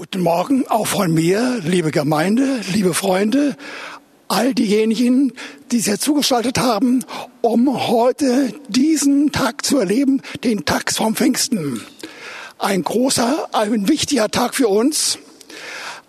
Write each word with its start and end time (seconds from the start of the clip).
Guten 0.00 0.22
Morgen 0.22 0.66
auch 0.66 0.86
von 0.86 1.12
mir, 1.12 1.60
liebe 1.62 1.90
Gemeinde, 1.90 2.60
liebe 2.72 2.94
Freunde, 2.94 3.54
all 4.28 4.54
diejenigen, 4.54 5.34
die 5.72 5.80
sich 5.80 6.00
zugeschaltet 6.00 6.56
haben, 6.56 7.04
um 7.42 7.86
heute 7.86 8.54
diesen 8.68 9.30
Tag 9.30 9.62
zu 9.62 9.78
erleben, 9.78 10.22
den 10.42 10.64
Tag 10.64 10.90
vom 10.90 11.14
Pfingsten. 11.14 11.82
Ein 12.58 12.82
großer, 12.82 13.50
ein 13.52 13.88
wichtiger 13.88 14.30
Tag 14.30 14.54
für 14.54 14.68
uns. 14.68 15.18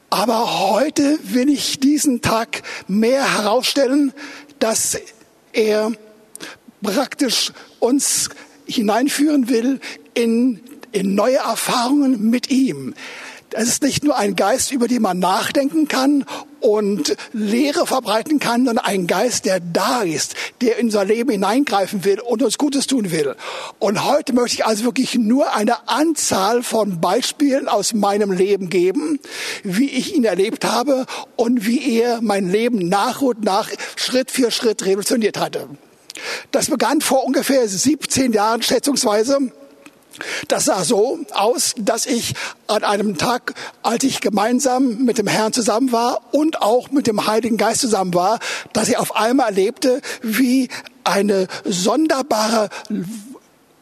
Aber 0.10 0.70
heute 0.70 1.20
will 1.24 1.50
ich 1.50 1.82
diesen 1.82 2.22
Tag 2.22 2.64
mehr 2.88 3.40
herausstellen, 3.40 4.14
dass 4.60 4.98
er 5.52 5.92
praktisch 6.82 7.52
uns 7.80 8.30
hineinführen 8.66 9.50
will 9.50 9.82
in, 10.14 10.62
in 10.94 11.14
neue 11.14 11.40
Erfahrungen 11.40 12.30
mit 12.30 12.50
ihm. 12.50 12.96
Das 13.52 13.64
ist 13.64 13.84
nicht 13.84 14.06
nur 14.06 14.18
ein 14.18 14.38
Geist, 14.38 14.72
über 14.72 14.88
den 14.88 15.02
man 15.02 15.20
nachdenken 15.20 15.90
kann 15.90 16.24
und 16.62 17.18
Lehre 17.34 17.86
verbreiten 17.86 18.40
kann, 18.40 18.66
sondern 18.66 18.86
ein 18.86 19.08
Geist, 19.08 19.44
der 19.44 19.60
da 19.60 20.04
ist, 20.04 20.36
der 20.62 20.78
in 20.78 20.86
unser 20.86 21.04
Leben 21.04 21.32
hineingreifen 21.32 22.06
will 22.06 22.22
und 22.22 22.42
uns 22.44 22.58
Gutes 22.58 22.88
tun 22.88 23.12
will. 23.12 23.36
Und 23.78 24.06
heute 24.06 24.32
möchte 24.32 24.56
ich 24.56 24.66
also 24.66 24.86
wirklich 24.86 25.16
nur 25.16 25.54
eine 25.54 25.90
Anzahl 25.90 26.64
von 26.64 27.02
Beispielen 27.02 27.68
aus 27.68 27.94
meinem 27.94 28.32
Leben 28.32 28.70
geben, 28.70 29.20
wie 29.64 29.90
ich 29.90 30.16
ihn 30.16 30.24
erlebt 30.24 30.64
habe 30.64 31.06
und 31.36 31.66
wie 31.66 32.00
er 32.00 32.22
mein 32.22 32.50
Leben 32.50 32.88
nach 32.88 33.22
und 33.22 33.44
nach 33.44 33.70
Schritt 33.98 34.32
für 34.32 34.50
Schritt 34.50 34.86
revolutioniert 34.86 35.38
hatte. 35.38 35.68
Das 36.52 36.70
begann 36.70 37.02
vor 37.02 37.26
ungefähr 37.26 37.68
17 37.68 38.32
Jahren 38.32 38.62
schätzungsweise 38.62 39.52
das 40.48 40.66
sah 40.66 40.84
so 40.84 41.20
aus, 41.34 41.74
dass 41.78 42.06
ich 42.06 42.34
an 42.68 42.84
einem 42.84 43.18
Tag, 43.18 43.54
als 43.84 44.04
ich 44.04 44.22
gemeinsam 44.22 45.04
mit 45.06 45.18
dem 45.18 45.28
Herrn 45.28 45.54
zusammen 45.54 45.92
war 45.92 46.22
und 46.32 46.62
auch 46.62 46.92
mit 46.92 47.08
dem 47.08 47.28
Heiligen 47.28 47.58
Geist 47.58 47.82
zusammen 47.82 48.14
war, 48.14 48.40
dass 48.74 48.90
ich 48.90 48.98
auf 48.98 49.16
einmal 49.16 49.48
erlebte, 49.48 50.02
wie 50.22 50.70
eine 51.04 51.48
sonderbare, 51.66 52.70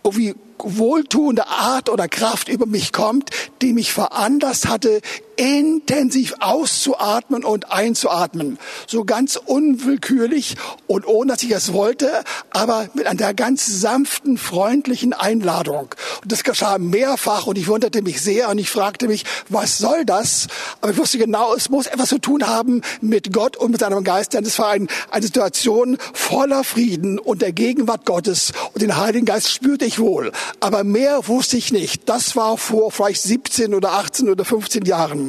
wie 0.03 0.36
wohltuende 0.58 1.47
Art 1.47 1.89
oder 1.89 2.08
Kraft 2.08 2.49
über 2.49 2.66
mich 2.66 2.91
kommt, 2.91 3.30
die 3.61 3.73
mich 3.73 3.93
veranlasst 3.93 4.67
hatte, 4.67 5.02
intensiv 5.40 6.36
auszuatmen 6.42 7.45
und 7.45 7.72
einzuatmen. 7.72 8.59
So 8.88 9.06
ganz 9.06 9.38
unwillkürlich 9.38 10.58
und 10.86 11.08
ohne 11.08 11.32
dass 11.32 11.44
ich 11.44 11.52
es 11.52 11.72
wollte, 11.72 12.12
aber 12.50 12.90
mit 12.94 13.08
einer 13.08 13.34
ganz 13.34 13.66
sanften, 13.66 14.38
freundlichen 14.38 15.14
Einladung. 15.14 15.95
Und 16.22 16.32
das 16.32 16.44
geschah 16.44 16.78
mehrfach 16.78 17.48
und 17.48 17.58
ich 17.58 17.70
wunderte 17.70 18.02
mich 18.02 18.22
sehr 18.22 18.50
und 18.50 18.58
ich 18.58 18.70
fragte 18.70 19.08
mich, 19.08 19.23
was 19.48 19.78
soll 19.78 20.04
das? 20.04 20.48
Aber 20.82 20.92
ich 20.92 20.98
wusste 20.98 21.17
genau, 21.17 21.54
es 21.54 21.70
muss 21.70 21.88
etwas 21.88 22.10
zu 22.10 22.20
tun 22.20 22.45
haben 22.45 22.82
mit 23.00 23.32
Gott 23.32 23.56
und 23.56 23.72
mit 23.72 23.80
seinem 23.80 24.04
Geist, 24.04 24.34
denn 24.34 24.44
es 24.44 24.60
war 24.60 24.72
ein, 24.72 24.90
eine 25.10 25.23
Situation 25.23 25.98
voller 26.14 26.66
Frieden 26.66 27.17
und 27.17 27.42
der 27.42 27.54
Gegenwart 27.54 28.06
Gottes 28.06 28.52
und 28.73 28.82
den 28.82 28.98
Heiligen 28.98 29.26
Geist 29.26 29.50
spürte 29.50 29.86
ich 29.86 30.00
wohl. 30.00 30.34
Aber 30.60 30.84
mehr 30.84 31.30
wusste 31.30 31.56
ich 31.56 31.72
nicht. 31.72 32.10
Das 32.10 32.36
war 32.36 32.58
vor 32.58 32.92
vielleicht 32.92 33.22
17 33.22 33.73
oder 33.73 33.94
18 33.94 34.28
oder 34.28 34.44
15 34.44 34.84
Jahren. 34.84 35.28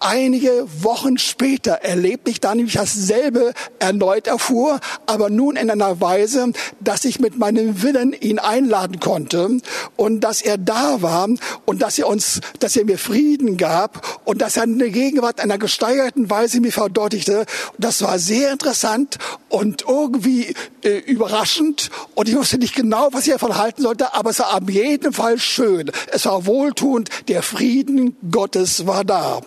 Einige 0.00 0.66
Wochen 0.82 1.18
später 1.18 1.72
erlebte 1.72 2.30
ich 2.30 2.40
dann, 2.40 2.58
wie 2.58 2.64
ich 2.64 2.74
dasselbe 2.74 3.52
erneut 3.78 4.26
erfuhr, 4.26 4.78
aber 5.06 5.28
nun 5.28 5.56
in 5.56 5.70
einer 5.70 6.00
Weise, 6.00 6.52
dass 6.80 7.04
ich 7.04 7.18
mit 7.18 7.36
meinem 7.36 7.82
Willen 7.82 8.12
ihn 8.12 8.38
einladen 8.38 9.00
konnte 9.00 9.58
und 9.96 10.20
dass 10.20 10.40
er 10.40 10.56
da 10.56 11.02
war 11.02 11.28
und 11.64 11.82
dass 11.82 11.98
er 11.98 12.06
uns, 12.06 12.40
dass 12.60 12.76
er 12.76 12.84
mir 12.84 12.98
Frieden 12.98 13.56
gab 13.56 14.20
und 14.24 14.40
dass 14.40 14.56
er 14.56 14.64
eine 14.64 14.90
Gegenwart 14.90 15.40
einer 15.40 15.58
gesteigerten 15.58 16.30
Weise 16.30 16.60
mir 16.60 16.72
verdeutlichte. 16.72 17.44
Das 17.78 18.02
war 18.02 18.18
sehr 18.18 18.52
interessant 18.52 19.18
und 19.48 19.84
irgendwie 19.88 20.54
äh, 20.82 20.98
überraschend 20.98 21.90
und 22.14 22.28
ich 22.28 22.36
wusste 22.36 22.58
nicht 22.58 22.74
genau, 22.74 23.08
was 23.12 23.26
ich 23.26 23.32
davon 23.32 23.56
halten 23.56 23.82
sollte, 23.82 24.14
aber 24.14 24.30
es 24.30 24.38
war 24.38 24.54
auf 24.54 24.70
jeden 24.70 25.12
Fall 25.12 25.38
schön. 25.38 25.90
Es 26.12 26.26
war 26.26 26.46
wohltuend. 26.46 27.08
Der 27.28 27.42
Frieden 27.42 28.16
Gottes 28.30 28.86
war 28.86 29.04
da. 29.04 29.40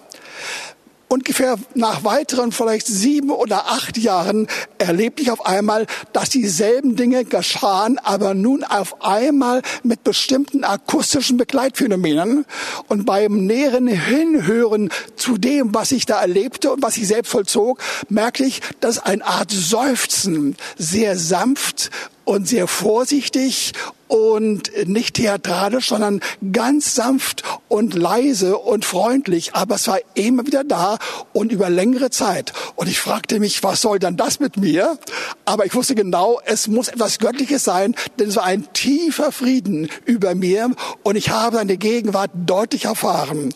Ungefähr 1.12 1.58
nach 1.76 2.06
weiteren 2.06 2.54
vielleicht 2.54 2.88
sieben 2.88 3.32
oder 3.32 3.68
acht 3.68 3.98
Jahren 3.98 4.48
erlebte 4.78 5.22
ich 5.22 5.30
auf 5.30 5.46
einmal, 5.46 5.86
dass 6.14 6.30
dieselben 6.30 6.96
Dinge 6.96 7.26
geschahen, 7.26 8.00
aber 8.00 8.34
nun 8.34 8.64
auf 8.64 9.04
einmal 9.04 9.62
mit 9.84 10.06
bestimmten 10.06 10.64
akustischen 10.64 11.36
Begleitphänomenen. 11.36 12.46
Und 12.88 13.06
beim 13.06 13.46
näheren 13.46 13.88
Hinhören 13.88 14.90
zu 15.18 15.38
dem, 15.38 15.76
was 15.76 15.92
ich 15.92 16.06
da 16.06 16.22
erlebte 16.22 16.72
und 16.72 16.82
was 16.82 16.96
ich 16.96 17.10
selbst 17.10 17.30
vollzog, 17.30 17.82
merkte 18.08 18.46
ich, 18.46 18.62
dass 18.80 18.98
eine 18.98 19.26
Art 19.26 19.52
Seufzen 19.52 20.56
sehr 20.78 21.18
sanft 21.18 21.92
und 22.32 22.48
sehr 22.48 22.68
vorsichtig 22.68 23.74
und 24.08 24.72
nicht 24.88 25.16
theatralisch, 25.16 25.90
sondern 25.90 26.22
ganz 26.54 26.96
sanft 26.96 27.44
und 27.68 27.94
leise 27.94 28.58
und 28.58 28.86
freundlich. 28.86 29.54
Aber 29.54 29.76
es 29.76 29.90
war 29.90 30.00
immer 30.14 30.48
wieder 30.48 30.64
da 30.64 30.98
und 31.34 31.52
über 31.52 31.70
längere 31.70 32.10
Zeit. 32.10 32.54
Und 32.76 32.88
ich 32.88 33.02
fragte 33.02 33.42
mich, 33.42 33.62
was 33.64 33.82
soll 33.82 34.00
denn 34.00 34.16
das 34.16 34.40
mit 34.40 34.56
mir? 34.56 34.98
Aber 35.44 35.66
ich 35.66 35.76
wusste 35.76 35.94
genau, 35.94 36.40
es 36.46 36.70
muss 36.70 36.88
etwas 36.88 37.20
Göttliches 37.20 37.66
sein, 37.66 37.96
denn 38.18 38.30
es 38.30 38.38
war 38.38 38.46
ein 38.46 38.72
tiefer 38.72 39.34
Frieden 39.34 39.90
über 40.06 40.34
mir 40.34 40.72
und 41.04 41.18
ich 41.18 41.32
habe 41.32 41.58
seine 41.58 41.76
Gegenwart 41.76 42.32
deutlich 42.34 42.86
erfahren. 42.86 43.54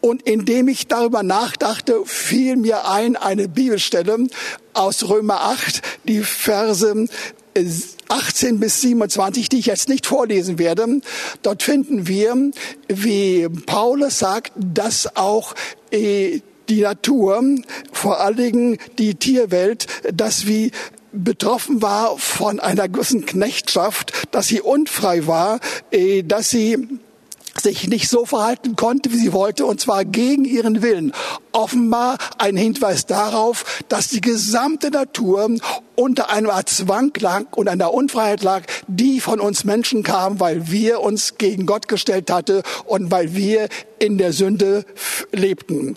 Und 0.00 0.22
indem 0.22 0.66
ich 0.66 0.88
darüber 0.88 1.22
nachdachte, 1.22 2.02
fiel 2.04 2.56
mir 2.56 2.88
ein 2.88 3.14
eine 3.14 3.48
Bibelstelle 3.48 4.26
aus 4.72 5.08
Römer 5.08 5.40
8, 5.40 5.82
die 6.04 6.22
Verse 6.22 7.06
18 8.08 8.60
bis 8.60 8.80
27, 8.80 9.48
die 9.48 9.58
ich 9.58 9.66
jetzt 9.66 9.88
nicht 9.88 10.06
vorlesen 10.06 10.58
werde. 10.58 11.00
Dort 11.42 11.62
finden 11.62 12.06
wir, 12.06 12.50
wie 12.88 13.48
Paulus 13.66 14.18
sagt, 14.18 14.52
dass 14.56 15.16
auch 15.16 15.54
äh, 15.90 16.40
die 16.68 16.80
Natur, 16.82 17.42
vor 17.92 18.20
allen 18.20 18.36
Dingen 18.36 18.78
die 18.98 19.14
Tierwelt, 19.14 19.86
dass 20.12 20.46
wie 20.46 20.70
betroffen 21.12 21.80
war 21.80 22.18
von 22.18 22.60
einer 22.60 22.88
gewissen 22.88 23.24
Knechtschaft, 23.24 24.12
dass 24.30 24.48
sie 24.48 24.60
unfrei 24.60 25.26
war, 25.26 25.60
äh, 25.90 26.22
dass 26.22 26.50
sie 26.50 27.00
sich 27.60 27.88
nicht 27.88 28.08
so 28.08 28.24
verhalten 28.24 28.76
konnte, 28.76 29.12
wie 29.12 29.16
sie 29.16 29.32
wollte, 29.32 29.66
und 29.66 29.80
zwar 29.80 30.04
gegen 30.04 30.44
ihren 30.44 30.82
Willen. 30.82 31.12
Offenbar 31.52 32.18
ein 32.38 32.56
Hinweis 32.56 33.06
darauf, 33.06 33.82
dass 33.88 34.08
die 34.08 34.20
gesamte 34.20 34.90
Natur 34.90 35.50
unter 35.94 36.30
einer 36.30 36.52
Art 36.52 36.68
Zwang 36.68 37.12
lag 37.18 37.44
und 37.56 37.68
einer 37.68 37.92
Unfreiheit 37.92 38.42
lag, 38.42 38.62
die 38.86 39.20
von 39.20 39.40
uns 39.40 39.64
Menschen 39.64 40.02
kam, 40.02 40.40
weil 40.40 40.70
wir 40.70 41.00
uns 41.00 41.38
gegen 41.38 41.66
Gott 41.66 41.88
gestellt 41.88 42.30
hatte 42.30 42.62
und 42.84 43.10
weil 43.10 43.34
wir 43.34 43.68
in 43.98 44.18
der 44.18 44.32
Sünde 44.32 44.84
lebten. 45.32 45.96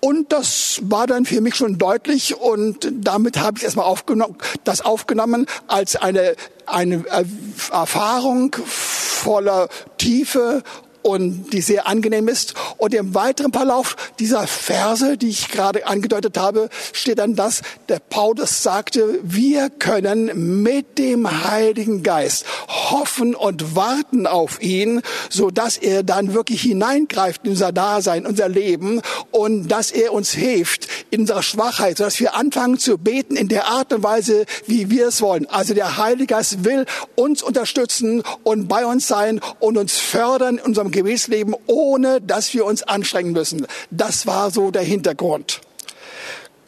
Und 0.00 0.30
das 0.30 0.80
war 0.82 1.06
dann 1.06 1.24
für 1.24 1.40
mich 1.40 1.56
schon 1.56 1.78
deutlich 1.78 2.36
und 2.36 2.92
damit 2.92 3.38
habe 3.38 3.58
ich 3.58 3.64
erstmal 3.64 3.86
aufgenommen, 3.86 4.36
das 4.62 4.80
aufgenommen 4.80 5.46
als 5.66 5.96
eine, 5.96 6.36
eine 6.66 7.04
Erfahrung 7.72 8.54
voller 8.66 9.68
Tiefe 9.98 10.62
und 11.06 11.52
die 11.52 11.60
sehr 11.60 11.86
angenehm 11.86 12.26
ist. 12.26 12.54
Und 12.78 12.92
im 12.92 13.14
weiteren 13.14 13.52
Verlauf 13.52 13.94
dieser 14.18 14.48
Verse, 14.48 15.16
die 15.16 15.28
ich 15.28 15.48
gerade 15.48 15.86
angedeutet 15.86 16.36
habe, 16.36 16.68
steht 16.92 17.20
dann 17.20 17.36
das, 17.36 17.62
der 17.88 18.00
Paulus 18.00 18.64
sagte, 18.64 19.20
wir 19.22 19.70
können 19.70 20.62
mit 20.64 20.98
dem 20.98 21.44
Heiligen 21.44 22.02
Geist 22.02 22.44
hoffen 22.66 23.36
und 23.36 23.76
warten 23.76 24.26
auf 24.26 24.60
ihn, 24.60 25.00
so 25.30 25.52
dass 25.52 25.76
er 25.76 26.02
dann 26.02 26.34
wirklich 26.34 26.62
hineingreift 26.62 27.44
in 27.44 27.50
unser 27.50 27.70
Dasein, 27.70 28.26
unser 28.26 28.48
Leben 28.48 29.00
und 29.30 29.68
dass 29.68 29.92
er 29.92 30.12
uns 30.12 30.32
hilft 30.32 30.88
in 31.10 31.20
unserer 31.20 31.44
Schwachheit, 31.44 31.98
so 31.98 32.04
dass 32.04 32.18
wir 32.18 32.34
anfangen 32.34 32.80
zu 32.80 32.98
beten 32.98 33.36
in 33.36 33.46
der 33.46 33.68
Art 33.68 33.92
und 33.92 34.02
Weise, 34.02 34.44
wie 34.66 34.90
wir 34.90 35.06
es 35.06 35.22
wollen. 35.22 35.46
Also 35.46 35.72
der 35.72 35.98
Heilige 35.98 36.34
Geist 36.34 36.64
will 36.64 36.84
uns 37.14 37.44
unterstützen 37.44 38.24
und 38.42 38.66
bei 38.66 38.84
uns 38.84 39.06
sein 39.06 39.40
und 39.60 39.78
uns 39.78 39.98
fördern 39.98 40.58
in 40.58 40.64
unserem 40.64 40.90
Gebetsleben, 40.96 41.54
ohne 41.66 42.20
dass 42.20 42.52
wir 42.54 42.64
uns 42.64 42.82
anstrengen 42.82 43.32
müssen. 43.32 43.66
Das 43.90 44.26
war 44.26 44.50
so 44.50 44.70
der 44.70 44.82
Hintergrund. 44.82 45.60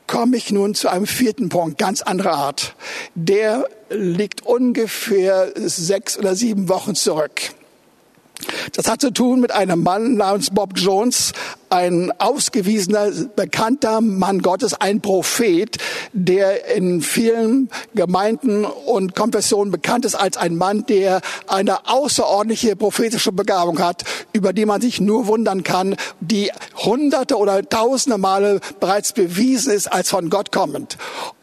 Komme 0.06 0.36
ich 0.36 0.50
nun 0.50 0.74
zu 0.74 0.88
einem 0.88 1.06
vierten 1.06 1.48
Punkt, 1.48 1.78
ganz 1.78 2.02
anderer 2.02 2.32
Art. 2.32 2.74
Der 3.14 3.68
liegt 3.90 4.46
ungefähr 4.46 5.52
sechs 5.56 6.18
oder 6.18 6.34
sieben 6.34 6.68
Wochen 6.68 6.94
zurück. 6.94 7.40
Das 8.72 8.88
hat 8.88 9.00
zu 9.00 9.12
tun 9.12 9.40
mit 9.40 9.50
einem 9.50 9.82
Mann 9.82 10.14
namens 10.14 10.50
Bob 10.50 10.72
Jones, 10.76 11.32
ein 11.70 12.12
ausgewiesener, 12.18 13.10
bekannter 13.34 14.00
Mann 14.00 14.40
Gottes, 14.40 14.74
ein 14.74 15.00
Prophet, 15.00 15.76
der 16.12 16.74
in 16.74 17.02
vielen 17.02 17.68
Gemeinden 17.94 18.64
und 18.64 19.14
Konfessionen 19.14 19.70
bekannt 19.70 20.04
ist 20.04 20.14
als 20.14 20.36
ein 20.36 20.56
Mann, 20.56 20.86
der 20.86 21.20
eine 21.46 21.88
außerordentliche 21.88 22.76
prophetische 22.76 23.32
Begabung 23.32 23.80
hat, 23.80 24.04
über 24.32 24.52
die 24.52 24.66
man 24.66 24.80
sich 24.80 25.00
nur 25.00 25.26
wundern 25.26 25.62
kann, 25.62 25.96
die 26.20 26.50
hunderte 26.76 27.36
oder 27.36 27.68
tausende 27.68 28.18
Male 28.18 28.60
bereits 28.80 29.12
bewiesen 29.12 29.72
ist 29.72 29.92
als 29.92 30.10
von 30.10 30.30
Gott 30.30 30.52
kommend. 30.52 30.96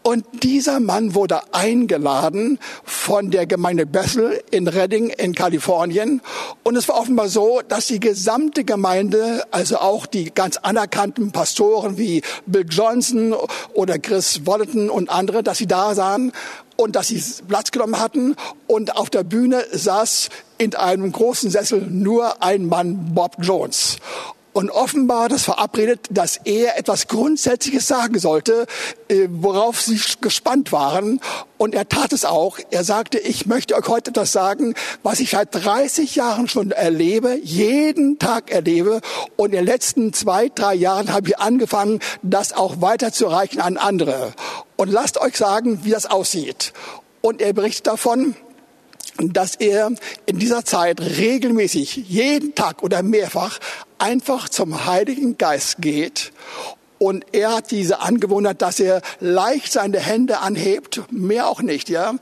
Und 0.08 0.24
dieser 0.44 0.80
Mann 0.80 1.16
wurde 1.16 1.52
eingeladen 1.52 2.60
von 2.84 3.32
der 3.32 3.48
Gemeinde 3.48 3.88
Bethel 3.88 4.40
in 4.52 4.68
Redding 4.68 5.10
in 5.10 5.34
Kalifornien. 5.34 6.22
Und 6.62 6.76
es 6.76 6.88
war 6.88 7.00
offenbar 7.00 7.28
so, 7.28 7.62
dass 7.68 7.88
die 7.88 8.00
gesamte 8.00 8.64
Gemeinde, 8.66 9.44
also 9.50 9.80
auch 9.80 10.06
die 10.06 10.26
ganz 10.26 10.58
anerkannten 10.58 11.32
Pastoren 11.32 11.98
wie 11.98 12.22
Bill 12.46 12.68
Johnson 12.70 13.34
oder 13.74 13.98
Chris 13.98 14.46
Walton 14.46 14.92
und 14.92 15.10
andere, 15.10 15.42
dass 15.42 15.58
sie 15.58 15.66
da 15.66 15.96
sahen 15.96 16.34
und 16.76 16.96
dass 16.96 17.08
sie 17.08 17.24
Platz 17.48 17.72
genommen 17.72 18.00
hatten. 18.00 18.36
Und 18.68 18.96
auf 18.96 19.10
der 19.10 19.24
Bühne 19.24 19.66
saß 19.72 20.30
in 20.60 20.76
einem 20.76 21.12
großen 21.12 21.50
Sessel 21.50 21.82
nur 21.82 22.44
ein 22.44 22.68
Mann, 22.68 23.16
Bob 23.16 23.38
Jones 23.40 23.98
und 24.56 24.72
offenbar 24.72 25.28
das 25.28 25.44
verabredet, 25.44 26.08
dass 26.12 26.40
er 26.46 26.80
etwas 26.80 27.10
Grundsätzliches 27.10 27.90
sagen 27.90 28.18
sollte, 28.20 28.68
äh, 29.10 29.28
worauf 29.30 29.82
sie 29.82 30.00
gespannt 30.22 30.72
waren. 30.72 31.20
Und 31.58 31.76
er 31.76 31.90
tat 31.90 32.14
es 32.14 32.24
auch. 32.24 32.58
Er 32.72 32.86
sagte, 32.86 33.20
ich 33.20 33.48
möchte 33.48 33.76
euch 33.76 33.90
heute 33.90 34.12
etwas 34.12 34.32
sagen, 34.32 34.74
was 35.04 35.20
ich 35.20 35.32
seit 35.32 35.54
30 35.54 36.16
Jahren 36.16 36.48
schon 36.48 36.72
erlebe, 36.72 37.38
jeden 37.44 38.18
Tag 38.18 38.50
erlebe. 38.50 39.02
Und 39.36 39.48
in 39.48 39.58
den 39.58 39.66
letzten 39.66 40.14
zwei, 40.14 40.48
drei 40.48 40.74
Jahren 40.74 41.12
habe 41.12 41.28
ich 41.28 41.38
angefangen, 41.38 42.00
das 42.22 42.54
auch 42.54 42.80
weiterzureichen 42.80 43.60
an 43.60 43.76
andere. 43.76 44.32
Und 44.78 44.90
lasst 44.90 45.20
euch 45.20 45.36
sagen, 45.36 45.82
wie 45.84 45.92
das 45.92 46.06
aussieht. 46.06 46.72
Und 47.20 47.42
er 47.42 47.52
berichtet 47.52 47.88
davon, 47.88 48.38
dass 49.18 49.56
er 49.56 49.92
in 50.26 50.40
dieser 50.40 50.66
Zeit 50.66 51.00
regelmäßig, 51.00 51.96
jeden 51.96 52.56
Tag 52.56 52.84
oder 52.84 53.04
mehrfach, 53.04 53.60
einfach 53.98 54.50
zum 54.50 54.86
Heiligen 54.86 55.38
Geist 55.38 55.78
geht 55.80 56.32
und 56.98 57.26
er 57.34 57.56
hat 57.56 57.72
diese 57.72 58.00
Angewohnheit, 58.00 58.62
dass 58.62 58.80
er 58.80 59.02
leicht 59.20 59.72
seine 59.72 60.00
Hände 60.00 60.40
anhebt, 60.40 61.02
mehr 61.12 61.48
auch 61.48 61.62
nicht, 61.62 61.90
ja, 61.90 62.16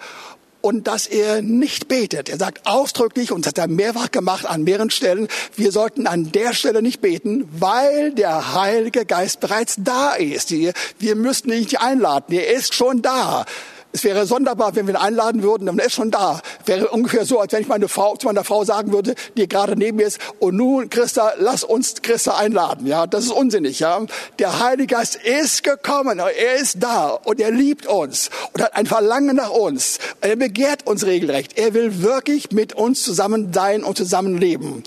und 0.61 0.87
dass 0.87 1.07
er 1.07 1.41
nicht 1.41 1.89
betet. 1.89 2.29
Er 2.29 2.37
sagt 2.37 2.65
ausdrücklich, 2.65 3.31
und 3.31 3.45
das 3.45 3.49
hat 3.49 3.57
er 3.57 3.67
mehrfach 3.67 4.11
gemacht 4.11 4.45
an 4.45 4.63
mehreren 4.63 4.89
Stellen, 4.89 5.27
wir 5.55 5.71
sollten 5.71 6.07
an 6.07 6.31
der 6.31 6.53
Stelle 6.53 6.81
nicht 6.81 7.01
beten, 7.01 7.47
weil 7.51 8.13
der 8.13 8.53
Heilige 8.53 9.05
Geist 9.05 9.41
bereits 9.41 9.75
da 9.77 10.11
ist. 10.11 10.51
Wir 10.51 11.15
müssten 11.15 11.51
ihn 11.51 11.59
nicht 11.59 11.81
einladen, 11.81 12.33
er 12.33 12.53
ist 12.53 12.73
schon 12.73 13.01
da. 13.01 13.45
Es 13.95 14.03
wäre 14.03 14.25
sonderbar, 14.25 14.75
wenn 14.75 14.87
wir 14.87 14.95
ihn 14.95 14.97
einladen 14.97 15.43
würden, 15.43 15.67
dann 15.67 15.77
ist 15.77 15.93
schon 15.93 16.09
da. 16.09 16.41
Wäre 16.65 16.87
ungefähr 16.87 17.25
so, 17.25 17.39
als 17.39 17.53
wenn 17.53 17.61
ich 17.61 17.67
meine 17.67 17.87
Frau, 17.87 18.15
zu 18.15 18.25
meiner 18.25 18.43
Frau 18.43 18.63
sagen 18.65 18.91
würde, 18.91 19.13
die 19.37 19.47
gerade 19.47 19.75
neben 19.75 19.97
mir 19.97 20.07
ist, 20.07 20.19
und 20.39 20.55
nun, 20.55 20.89
Christa, 20.89 21.33
lass 21.37 21.63
uns 21.63 22.01
Christa 22.01 22.35
einladen. 22.35 22.87
Ja, 22.87 23.05
das 23.05 23.25
ist 23.25 23.31
unsinnig. 23.31 23.79
Ja, 23.79 24.03
der 24.39 24.59
Heilige 24.59 24.95
Geist 24.95 25.15
ist 25.15 25.63
gekommen, 25.63 26.17
er 26.17 26.55
ist 26.55 26.77
da 26.81 27.09
und 27.09 27.39
er 27.39 27.51
liebt 27.51 27.85
uns 27.85 28.31
und 28.53 28.63
hat 28.63 28.75
ein 28.75 28.87
Verlangen 28.87 29.35
nach 29.35 29.51
uns. 29.51 29.99
Er 30.21 30.37
begehrt 30.37 30.87
uns 30.87 31.05
regelrecht. 31.05 31.55
Er 31.59 31.75
will 31.75 32.01
wirklich 32.01 32.51
mit 32.51 32.73
uns 32.73 33.03
zusammen 33.03 33.53
sein 33.53 33.83
und 33.83 33.95
zusammen 33.95 34.39
leben. 34.39 34.83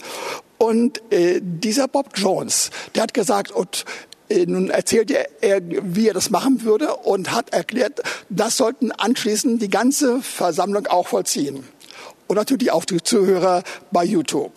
Und 0.59 1.00
äh, 1.12 1.41
dieser 1.41 1.87
Bob 1.87 2.11
Jones, 2.17 2.70
der 2.97 3.05
hat 3.05 3.14
gesagt, 3.14 3.52
und 3.52 3.85
nun 4.46 4.70
erzählte 4.70 5.28
er, 5.40 5.61
wie 5.62 6.08
er 6.08 6.14
das 6.14 6.31
machen 6.31 6.62
würde 6.62 6.96
und 6.96 7.32
hat 7.32 7.52
erklärt, 7.52 8.02
das 8.28 8.56
sollten 8.56 8.93
anschließend 8.93 9.62
die 9.62 9.70
ganze 9.70 10.20
Versammlung 10.20 10.87
auch 10.87 11.08
vollziehen. 11.08 11.64
Und 12.26 12.37
natürlich 12.37 12.73
auch 12.73 12.84
die 12.84 13.02
Zuhörer 13.02 13.62
bei 13.93 14.05
YouTube. 14.05 14.52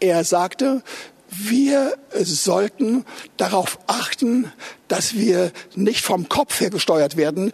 Er 0.00 0.24
sagte, 0.24 0.82
wir 1.30 1.96
sollten 2.14 3.04
darauf 3.36 3.78
achten, 3.86 4.50
dass 4.88 5.14
wir 5.14 5.52
nicht 5.74 6.04
vom 6.04 6.28
Kopf 6.28 6.60
her 6.60 6.70
gesteuert 6.70 7.16
werden. 7.16 7.52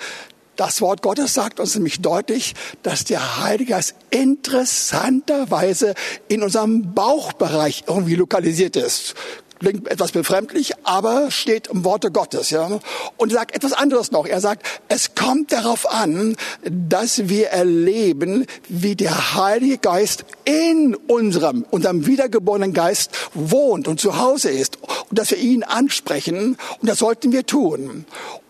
Das 0.55 0.81
Wort 0.81 1.03
Gottes 1.03 1.35
sagt 1.35 1.61
uns 1.61 1.75
nämlich 1.75 2.01
deutlich, 2.01 2.55
dass 2.83 3.05
der 3.05 3.43
Heilige 3.43 3.73
Geist 3.73 3.95
interessanterweise 4.11 5.95
in 6.29 6.43
unserem 6.43 6.95
Bauchbereich 6.95 7.85
irgendwie 7.89 8.15
lokalisiert 8.15 8.77
ist 8.77 9.15
klingt 9.59 9.89
etwas 9.89 10.13
befremdlich, 10.13 10.73
aber 10.85 11.31
steht 11.31 11.69
im 11.69 11.85
Worte 11.85 12.11
Gottes. 12.11 12.51
Ja? 12.51 12.81
Und 13.17 13.33
sagt 13.33 13.55
etwas 13.55 13.73
anderes 13.73 14.11
noch. 14.11 14.27
Er 14.27 14.41
sagt, 14.41 14.67
es 14.89 15.15
kommt 15.15 15.53
darauf 15.53 15.91
an, 15.91 16.37
dass 16.63 17.29
wir 17.29 17.49
erleben, 17.49 18.47
wie 18.69 18.97
der 18.97 19.35
Heilige 19.35 19.79
Geist 19.79 20.25
in 20.45 20.95
unserem, 20.95 21.65
unserem 21.71 22.07
wiedergeborenen 22.07 22.73
Geist 22.73 23.11
wohnt 23.35 23.89
und 23.89 24.01
zu 24.01 24.19
Hause 24.19 24.51
ist. 24.51 24.79
Und 25.11 25.19
dass 25.19 25.31
wir 25.31 25.39
ihn 25.39 25.63
ansprechen. 25.63 26.57
Und 26.81 26.89
das 26.89 26.99
sollten 26.99 27.33
wir 27.33 27.47
tun. 27.47 28.05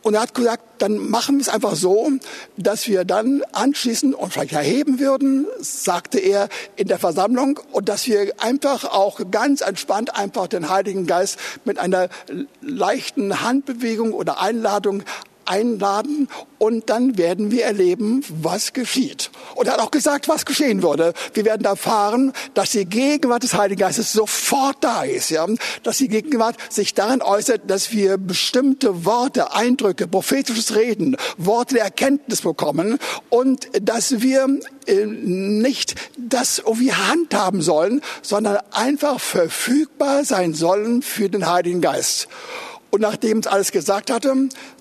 Und 0.06 0.14
er 0.14 0.20
hat 0.20 0.34
gesagt, 0.34 0.62
dann 0.78 0.98
machen 1.10 1.38
wir 1.38 1.42
es 1.42 1.48
einfach 1.48 1.74
so, 1.74 2.12
dass 2.56 2.86
wir 2.86 3.04
dann 3.04 3.42
anschließend 3.50 4.14
und 4.14 4.32
vielleicht 4.32 4.52
erheben 4.52 5.00
würden, 5.00 5.48
sagte 5.58 6.20
er 6.20 6.48
in 6.76 6.86
der 6.86 7.00
Versammlung, 7.00 7.58
und 7.72 7.88
dass 7.88 8.06
wir 8.06 8.32
einfach 8.38 8.84
auch 8.84 9.20
ganz 9.32 9.62
entspannt 9.62 10.14
einfach 10.14 10.46
den 10.46 10.70
Heiligen 10.70 11.08
Geist 11.08 11.40
mit 11.64 11.80
einer 11.80 12.08
leichten 12.60 13.42
Handbewegung 13.42 14.12
oder 14.12 14.40
Einladung 14.40 15.02
einladen 15.46 16.28
und 16.58 16.88
dann 16.88 17.18
werden 17.18 17.50
wir 17.50 17.64
erleben, 17.64 18.22
was 18.28 18.72
geschieht. 18.72 19.30
Und 19.54 19.66
er 19.66 19.74
hat 19.74 19.80
auch 19.80 19.90
gesagt, 19.90 20.28
was 20.28 20.46
geschehen 20.46 20.82
würde. 20.82 21.12
Wir 21.34 21.44
werden 21.44 21.64
erfahren, 21.64 22.32
dass 22.54 22.70
die 22.70 22.84
Gegenwart 22.86 23.42
des 23.42 23.54
Heiligen 23.54 23.80
Geistes 23.80 24.12
sofort 24.12 24.76
da 24.80 25.02
ist, 25.02 25.30
ja, 25.30 25.46
dass 25.82 25.98
die 25.98 26.08
Gegenwart 26.08 26.56
sich 26.70 26.94
darin 26.94 27.22
äußert, 27.22 27.62
dass 27.66 27.92
wir 27.92 28.16
bestimmte 28.16 29.04
Worte, 29.04 29.52
Eindrücke, 29.52 30.06
prophetisches 30.06 30.74
Reden, 30.74 31.16
Worte 31.36 31.74
der 31.74 31.84
Erkenntnis 31.84 32.42
bekommen 32.42 32.98
und 33.28 33.68
dass 33.82 34.22
wir 34.22 34.48
äh, 34.86 35.06
nicht 35.06 35.94
das 36.16 36.58
irgendwie 36.58 36.92
handhaben 36.92 37.60
sollen, 37.60 38.00
sondern 38.22 38.58
einfach 38.72 39.20
verfügbar 39.20 40.24
sein 40.24 40.54
sollen 40.54 41.02
für 41.02 41.28
den 41.28 41.50
Heiligen 41.50 41.80
Geist. 41.80 42.28
Und 42.90 43.00
nachdem 43.00 43.38
es 43.38 43.46
alles 43.46 43.72
gesagt 43.72 44.10
hatte, 44.10 44.32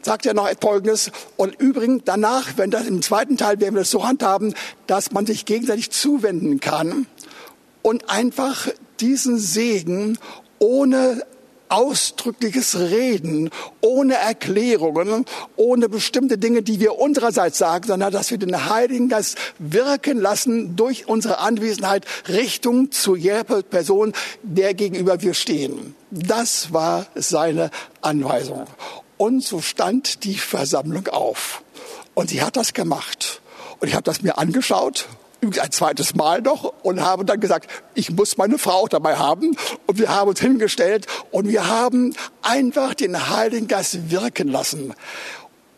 sagt 0.02 0.26
er 0.26 0.34
noch 0.34 0.50
Folgendes. 0.62 1.12
Und 1.38 1.60
übrigens 1.60 2.04
danach, 2.06 2.58
wenn 2.58 2.72
das 2.72 2.88
im 2.88 3.02
zweiten 3.02 3.38
Teil 3.38 3.60
werden 3.60 3.76
wir 3.76 3.82
das 3.82 3.92
so 3.92 4.08
handhaben, 4.08 4.54
dass 4.88 5.12
man 5.12 5.26
sich 5.26 5.46
gegenseitig 5.46 5.92
zuwenden 5.92 6.60
kann 6.60 7.08
und 7.82 8.10
einfach 8.10 8.70
diesen 9.00 9.38
Segen 9.38 10.18
ohne 10.60 11.24
ausdrückliches 11.76 12.80
Reden, 12.80 13.50
ohne 13.82 14.14
Erklärungen, 14.16 15.26
ohne 15.58 15.90
bestimmte 15.90 16.38
Dinge, 16.38 16.62
die 16.62 16.80
wir 16.80 16.98
unsererseits 16.98 17.58
sagen, 17.58 17.86
sondern 17.88 18.14
dass 18.14 18.32
wir 18.32 18.38
den 18.38 18.70
Heiligen 18.70 19.10
Geist 19.10 19.38
wirken 19.60 20.22
lassen 20.22 20.78
durch 20.78 21.10
unsere 21.10 21.40
Anwesenheit 21.40 22.06
Richtung 22.30 22.92
zu 22.92 23.18
jeder 23.18 23.44
Person, 23.44 24.14
der 24.42 24.74
gegenüber 24.74 25.22
wir 25.22 25.34
stehen. 25.34 25.96
Das 26.12 26.72
war 26.72 27.08
seine 27.14 27.72
Anweisung. 28.02 28.66
Und 29.18 29.44
so 29.44 29.60
stand 29.60 30.24
die 30.24 30.38
Versammlung 30.38 31.08
auf. 31.08 31.62
Und 32.14 32.30
sie 32.30 32.42
hat 32.42 32.56
das 32.56 32.74
gemacht. 32.74 33.42
Und 33.80 33.90
ich 33.90 33.96
habe 33.96 34.04
das 34.04 34.22
mir 34.22 34.38
angeschaut 34.38 35.08
ein 35.60 35.72
zweites 35.72 36.16
Mal 36.16 36.42
noch 36.42 36.74
und 36.84 37.02
habe 37.02 37.26
dann 37.26 37.40
gesagt, 37.40 37.70
ich 37.94 38.12
muss 38.12 38.38
meine 38.38 38.58
Frau 38.58 38.88
dabei 38.88 39.16
haben. 39.18 39.56
Und 39.88 40.00
wir 40.00 40.10
haben 40.10 40.30
uns 40.30 40.40
hingestellt 40.40 41.08
und 41.32 41.48
wir 41.48 41.68
haben 41.68 42.14
einfach 42.42 42.94
den 42.94 43.30
Heiligen 43.30 43.68
Geist 43.68 44.10
wirken 44.10 44.48
lassen. 44.48 44.94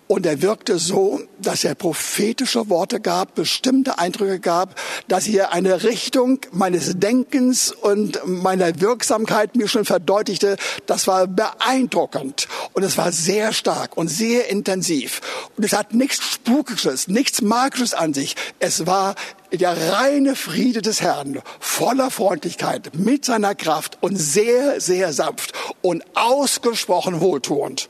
Und 0.08 0.26
er 0.26 0.42
wirkte 0.42 0.80
so, 0.80 1.22
dass 1.38 1.66
er 1.66 1.76
prophetische 1.76 2.70
Worte 2.70 3.02
gab, 3.02 3.36
bestimmte 3.36 4.00
Eindrücke 4.00 4.40
gab, 4.40 4.80
dass 5.10 5.28
er 5.28 5.52
eine 5.52 5.84
Richtung 5.84 6.40
meines 6.52 6.98
Denkens 6.98 7.74
und 7.74 8.22
meiner 8.26 8.80
Wirksamkeit 8.80 9.58
mir 9.58 9.68
schon 9.68 9.84
verdeutlichte. 9.84 10.56
Das 10.86 11.08
war 11.08 11.28
beeindruckend 11.28 12.48
und 12.74 12.84
es 12.84 12.98
war 12.98 13.12
sehr 13.12 13.52
stark 13.52 13.98
und 13.98 14.08
sehr 14.08 14.50
intensiv. 14.50 15.20
Und 15.58 15.66
es 15.66 15.74
hat 15.74 15.94
nichts 15.94 16.24
Spukisches, 16.24 17.10
nichts 17.10 17.42
Magisches 17.42 17.94
an 17.94 18.14
sich. 18.14 18.36
Es 18.60 18.88
war 18.88 19.16
der 19.52 19.92
reine 19.92 20.36
Friede 20.36 20.82
des 20.82 21.02
Herrn, 21.02 21.42
voller 21.60 22.12
Freundlichkeit, 22.12 22.92
mit 22.96 23.26
seiner 23.26 23.56
Kraft 23.56 23.98
und 24.02 24.16
sehr, 24.16 24.80
sehr 24.80 25.12
sanft 25.12 25.54
und 25.82 26.04
ausgesprochen 26.16 27.20
wohltuend. 27.20 27.90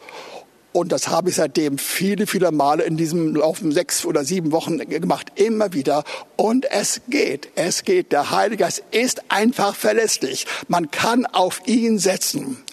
Und 0.77 0.91
das 0.91 1.07
habe 1.07 1.31
ich 1.31 1.37
seitdem 1.37 1.79
viele, 1.79 2.27
viele 2.27 2.51
Male 2.51 2.83
in 2.83 2.97
diesem 2.97 3.35
Lauf 3.35 3.57
von 3.57 3.71
sechs 3.71 4.05
oder 4.05 4.23
sieben 4.23 4.51
Wochen 4.51 4.77
gemacht. 4.77 5.31
Immer 5.33 5.73
wieder. 5.73 6.03
Und 6.35 6.69
es 6.69 7.01
geht. 7.07 7.49
Es 7.55 7.83
geht. 7.83 8.11
Der 8.11 8.29
Heilige 8.29 8.63
Geist 8.63 8.83
ist 8.91 9.23
einfach 9.29 9.75
verlässlich. 9.75 10.45
Man 10.67 10.91
kann 10.91 11.25
auf 11.25 11.63
ihn 11.65 11.97
setzen. 11.97 12.63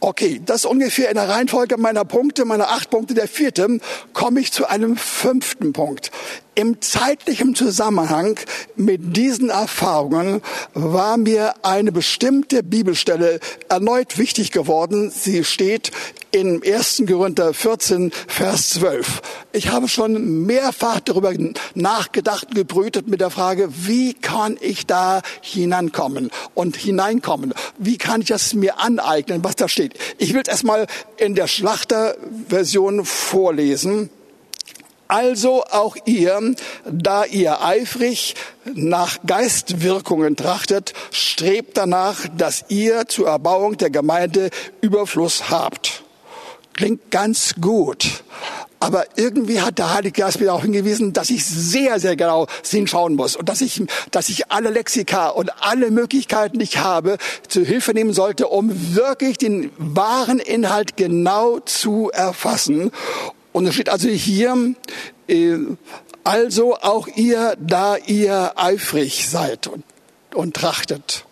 Okay, 0.00 0.42
das 0.44 0.64
ist 0.64 0.66
ungefähr 0.66 1.08
in 1.08 1.14
der 1.14 1.28
Reihenfolge 1.28 1.76
meiner 1.76 2.04
Punkte, 2.04 2.44
meiner 2.44 2.70
acht 2.70 2.90
Punkte. 2.90 3.14
Der 3.14 3.28
vierte 3.28 3.78
komme 4.12 4.40
ich 4.40 4.50
zu 4.50 4.66
einem 4.66 4.96
fünften 4.96 5.72
Punkt. 5.72 6.10
Im 6.56 6.80
zeitlichen 6.80 7.54
Zusammenhang 7.54 8.38
mit 8.74 9.16
diesen 9.16 9.50
Erfahrungen 9.50 10.42
war 10.74 11.16
mir 11.16 11.54
eine 11.62 11.92
bestimmte 11.92 12.62
Bibelstelle 12.62 13.38
erneut 13.68 14.18
wichtig 14.18 14.50
geworden. 14.50 15.10
Sie 15.10 15.44
steht 15.44 15.92
in 16.32 16.62
1. 16.64 17.04
Korinther 17.06 17.54
14, 17.54 18.12
Vers 18.26 18.70
12. 18.70 19.22
Ich 19.52 19.70
habe 19.70 19.88
schon 19.88 20.44
mehrfach 20.44 21.00
darüber 21.00 21.32
nachgedacht 21.74 22.54
gebrütet 22.54 23.08
mit 23.08 23.20
der 23.20 23.30
Frage, 23.30 23.68
wie 23.86 24.14
kann 24.14 24.56
ich 24.60 24.86
da 24.86 25.22
hineinkommen 25.40 26.30
und 26.54 26.76
hineinkommen? 26.76 27.54
Wie 27.78 27.96
kann 27.96 28.22
ich 28.22 28.28
das 28.28 28.54
mir 28.54 28.78
aneignen, 28.80 29.44
was 29.44 29.56
da 29.56 29.68
steht? 29.68 29.94
Ich 30.18 30.34
will 30.34 30.42
es 30.42 30.48
erstmal 30.48 30.86
in 31.16 31.34
der 31.34 31.46
Schlachterversion 31.46 33.04
vorlesen. 33.04 34.10
Also 35.10 35.64
auch 35.64 35.96
ihr, 36.04 36.54
da 36.88 37.24
ihr 37.24 37.64
eifrig 37.64 38.36
nach 38.64 39.18
Geistwirkungen 39.26 40.36
trachtet, 40.36 40.92
strebt 41.10 41.76
danach, 41.76 42.28
dass 42.36 42.66
ihr 42.68 43.08
zur 43.08 43.26
Erbauung 43.26 43.76
der 43.76 43.90
Gemeinde 43.90 44.50
Überfluss 44.80 45.50
habt. 45.50 46.04
Klingt 46.74 47.10
ganz 47.10 47.56
gut. 47.60 48.22
Aber 48.78 49.04
irgendwie 49.16 49.60
hat 49.60 49.78
der 49.78 49.92
Heilige 49.92 50.22
Geist 50.22 50.38
mir 50.38 50.54
auch 50.54 50.62
hingewiesen, 50.62 51.12
dass 51.12 51.30
ich 51.30 51.44
sehr, 51.44 51.98
sehr 51.98 52.14
genau 52.14 52.46
hinschauen 52.64 53.16
muss 53.16 53.34
und 53.34 53.48
dass 53.48 53.62
ich, 53.62 53.82
dass 54.12 54.28
ich 54.28 54.52
alle 54.52 54.70
Lexika 54.70 55.30
und 55.30 55.50
alle 55.60 55.90
Möglichkeiten, 55.90 56.60
die 56.60 56.64
ich 56.66 56.78
habe, 56.78 57.18
zu 57.48 57.64
Hilfe 57.64 57.94
nehmen 57.94 58.12
sollte, 58.12 58.46
um 58.46 58.94
wirklich 58.94 59.38
den 59.38 59.72
wahren 59.76 60.38
Inhalt 60.38 60.96
genau 60.96 61.58
zu 61.58 62.10
erfassen. 62.10 62.92
Und 63.52 63.66
es 63.66 63.74
steht 63.74 63.88
also 63.88 64.08
hier, 64.08 64.74
äh, 65.28 65.56
also 66.24 66.76
auch 66.76 67.08
ihr, 67.08 67.56
da 67.58 67.96
ihr 67.96 68.52
eifrig 68.56 69.28
seid 69.28 69.66
und, 69.66 69.84
und 70.34 70.54
trachtet. 70.54 71.24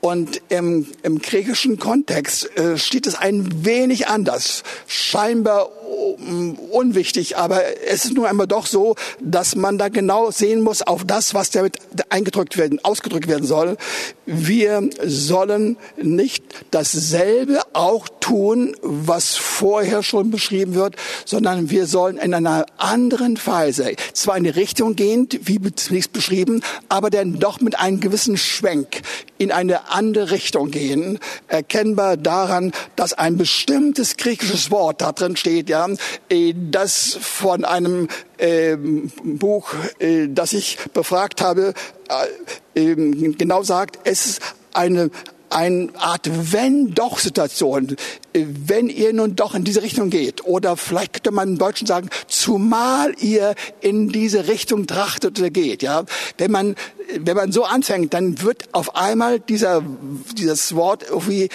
Und 0.00 0.42
im, 0.48 0.86
im 1.02 1.20
griechischen 1.20 1.78
Kontext 1.78 2.56
äh, 2.56 2.78
steht 2.78 3.06
es 3.06 3.16
ein 3.16 3.64
wenig 3.64 4.06
anders. 4.06 4.62
Scheinbar 4.86 5.70
unwichtig, 6.70 7.36
aber 7.36 7.62
es 7.86 8.04
ist 8.04 8.14
nun 8.14 8.26
einmal 8.26 8.46
doch 8.46 8.66
so, 8.66 8.96
dass 9.20 9.56
man 9.56 9.78
da 9.78 9.88
genau 9.88 10.30
sehen 10.30 10.60
muss 10.60 10.82
auf 10.82 11.04
das, 11.04 11.34
was 11.34 11.50
damit 11.50 11.78
eingedrückt 12.10 12.58
werden, 12.58 12.84
ausgedrückt 12.84 13.28
werden 13.28 13.46
soll. 13.46 13.76
Wir 14.26 14.88
sollen 15.04 15.76
nicht 16.00 16.44
dasselbe 16.70 17.60
auch 17.72 18.08
tun, 18.20 18.76
was 18.82 19.36
vorher 19.36 20.02
schon 20.02 20.30
beschrieben 20.30 20.74
wird, 20.74 20.96
sondern 21.24 21.70
wir 21.70 21.86
sollen 21.86 22.18
in 22.18 22.34
einer 22.34 22.66
anderen 22.76 23.38
Weise, 23.44 23.94
zwar 24.12 24.36
in 24.36 24.44
die 24.44 24.50
Richtung 24.50 24.96
gehend, 24.96 25.40
wie 25.44 25.58
zunächst 25.74 26.12
beschrieben, 26.12 26.62
aber 26.88 27.10
dann 27.10 27.38
doch 27.38 27.60
mit 27.60 27.78
einem 27.78 28.00
gewissen 28.00 28.36
Schwenk 28.36 29.02
in 29.38 29.52
eine 29.52 29.90
andere 29.90 30.30
Richtung 30.30 30.70
gehen, 30.70 31.18
erkennbar 31.46 32.16
daran, 32.16 32.72
dass 32.96 33.12
ein 33.12 33.36
bestimmtes 33.36 34.16
griechisches 34.16 34.70
Wort 34.70 35.00
da 35.00 35.12
drin 35.12 35.36
steht, 35.36 35.68
ja, 35.68 35.77
äh, 36.28 36.54
das 36.54 37.18
von 37.20 37.64
einem 37.64 38.08
äh, 38.38 38.76
Buch, 38.76 39.72
äh, 39.98 40.28
das 40.28 40.52
ich 40.52 40.78
befragt 40.92 41.40
habe, 41.40 41.74
äh, 42.74 42.80
ähm, 42.80 43.36
genau 43.36 43.62
sagt, 43.62 43.98
es 44.04 44.26
ist 44.26 44.42
eine 44.72 45.10
eine 45.50 45.88
Art 45.96 46.52
Wenn-Doch-Situation, 46.52 47.96
wenn 48.34 48.88
ihr 48.88 49.12
nun 49.12 49.36
doch 49.36 49.54
in 49.54 49.64
diese 49.64 49.82
Richtung 49.82 50.10
geht. 50.10 50.44
Oder 50.44 50.76
vielleicht 50.76 51.14
könnte 51.14 51.30
man 51.30 51.50
im 51.50 51.58
Deutschen 51.58 51.86
sagen, 51.86 52.10
zumal 52.26 53.14
ihr 53.18 53.54
in 53.80 54.08
diese 54.08 54.48
Richtung 54.48 54.86
trachtet 54.86 55.38
oder 55.38 55.50
geht. 55.50 55.82
Ja, 55.82 56.04
wenn 56.36 56.50
man 56.50 56.74
wenn 57.16 57.36
man 57.36 57.52
so 57.52 57.64
anfängt, 57.64 58.12
dann 58.12 58.42
wird 58.42 58.64
auf 58.72 58.94
einmal 58.94 59.40
dieser 59.40 59.82
dieses 60.36 60.74
Wort 60.74 61.04
irgendwie 61.08 61.48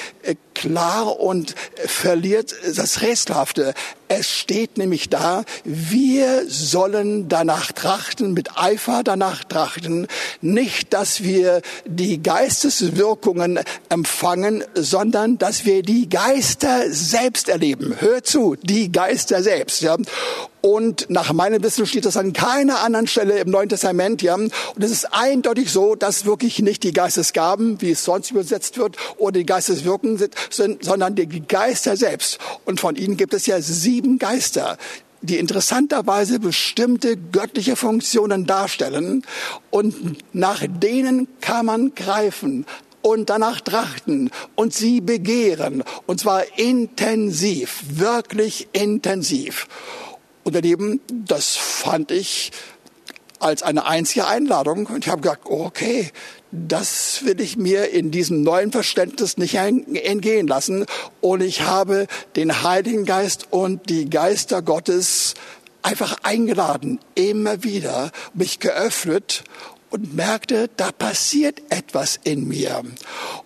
klar 0.53 1.19
und 1.19 1.55
verliert 1.85 2.55
das 2.75 3.01
Rätselhafte. 3.01 3.73
Es 4.07 4.29
steht 4.29 4.77
nämlich 4.77 5.09
da, 5.09 5.43
wir 5.63 6.43
sollen 6.47 7.29
danach 7.29 7.71
trachten, 7.71 8.33
mit 8.33 8.57
Eifer 8.57 9.03
danach 9.03 9.43
trachten, 9.43 10.07
nicht, 10.41 10.93
dass 10.93 11.23
wir 11.23 11.61
die 11.85 12.21
Geisteswirkungen 12.21 13.59
empfangen, 13.89 14.63
sondern 14.75 15.37
dass 15.37 15.65
wir 15.65 15.81
die 15.81 16.09
Geister 16.09 16.83
selbst 16.89 17.49
erleben. 17.49 17.95
Hör 17.99 18.23
zu, 18.23 18.55
die 18.61 18.91
Geister 18.91 19.41
selbst. 19.41 19.81
Ja. 19.81 19.97
Und 20.65 21.09
nach 21.09 21.33
meinem 21.33 21.61
Wissen 21.61 21.85
steht 21.85 22.05
das 22.05 22.15
an 22.15 22.31
keiner 22.31 22.79
anderen 22.83 23.05
Stelle 23.05 23.39
im 23.39 23.51
Neuen 23.51 23.67
Testament. 23.67 24.21
Ja. 24.21 24.35
Und 24.35 24.53
es 24.79 24.91
ist 24.91 25.13
eindeutig 25.13 25.69
so, 25.69 25.95
dass 25.95 26.25
wirklich 26.25 26.59
nicht 26.59 26.83
die 26.83 26.93
Geistesgaben, 26.93 27.81
wie 27.81 27.91
es 27.91 28.05
sonst 28.05 28.31
übersetzt 28.31 28.77
wird, 28.77 28.95
oder 29.17 29.33
die 29.33 29.45
Geisteswirkungen 29.45 30.17
sind, 30.17 30.33
sondern 30.49 31.15
die 31.15 31.27
Geister 31.41 31.97
selbst. 31.97 32.39
Und 32.63 32.79
von 32.79 32.95
ihnen 32.95 33.17
gibt 33.17 33.33
es 33.33 33.45
ja 33.45 33.59
sieben 33.61 34.19
Geister 34.19 34.77
die 35.21 35.37
interessanterweise 35.37 36.37
bestimmte 36.37 37.15
göttliche 37.15 37.77
Funktionen 37.77 38.45
darstellen 38.45 39.23
und 39.69 40.17
nach 40.33 40.65
denen 40.67 41.29
kann 41.39 41.65
man 41.65 41.95
greifen 41.95 42.65
und 43.01 43.29
danach 43.29 43.61
trachten 43.61 44.31
und 44.55 44.73
sie 44.73 44.99
begehren 44.99 45.81
und 46.07 46.19
zwar 46.19 46.43
intensiv, 46.57 47.83
wirklich 47.87 48.67
intensiv. 48.73 49.67
Und 50.43 50.55
daneben, 50.55 50.99
das 51.07 51.55
fand 51.55 52.11
ich 52.11 52.51
als 53.39 53.63
eine 53.63 53.85
einzige 53.85 54.27
Einladung. 54.27 54.85
Und 54.87 55.05
ich 55.05 55.11
habe 55.11 55.21
gesagt, 55.21 55.45
okay, 55.45 56.11
das 56.51 57.25
will 57.25 57.41
ich 57.41 57.57
mir 57.57 57.89
in 57.89 58.11
diesem 58.11 58.43
neuen 58.43 58.71
Verständnis 58.71 59.37
nicht 59.37 59.55
entgehen 59.55 60.47
lassen. 60.47 60.85
Und 61.19 61.41
ich 61.41 61.61
habe 61.61 62.07
den 62.35 62.63
Heiligen 62.63 63.05
Geist 63.05 63.47
und 63.49 63.89
die 63.89 64.09
Geister 64.09 64.61
Gottes 64.61 65.33
einfach 65.81 66.17
eingeladen, 66.23 66.99
immer 67.15 67.63
wieder 67.63 68.11
mich 68.33 68.59
geöffnet 68.59 69.43
und 69.89 70.15
merkte, 70.15 70.69
da 70.77 70.91
passiert 70.91 71.61
etwas 71.69 72.19
in 72.23 72.47
mir. 72.47 72.83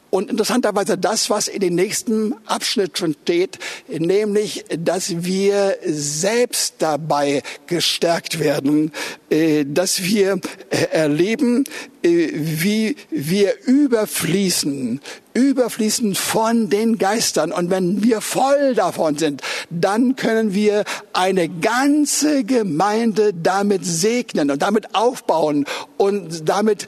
Und 0.10 0.30
interessanterweise 0.30 0.98
das, 0.98 1.30
was 1.30 1.48
in 1.48 1.60
dem 1.60 1.76
nächsten 1.76 2.34
Abschnitt 2.46 2.98
schon 2.98 3.16
steht, 3.24 3.60
nämlich, 3.90 4.64
dass 4.70 5.24
wir 5.26 5.78
selbst 5.86 6.76
dabei 6.80 7.44
gestärkt 7.68 8.40
werden, 8.40 8.92
äh, 9.30 9.66
dass 9.66 10.04
wir 10.04 10.40
äh, 10.70 10.86
erleben, 10.92 11.66
äh, 12.04 12.30
wie 12.34 12.96
wir 13.10 13.54
überfließen, 13.66 15.02
überfließen 15.34 16.16
von 16.16 16.70
den 16.70 16.98
Geistern. 16.98 17.52
Und 17.52 17.70
wenn 17.70 18.04
wir 18.04 18.22
voll 18.22 18.74
davon 18.76 19.18
sind, 19.18 19.42
dann 19.70 20.16
können 20.16 20.54
wir 20.54 20.84
eine 21.12 21.50
ganze 21.50 22.44
Gemeinde 22.44 23.34
damit 23.34 23.86
segnen 23.86 24.50
und 24.52 24.62
damit 24.62 24.96
aufbauen 24.96 25.66
und 25.98 26.48
damit 26.48 26.88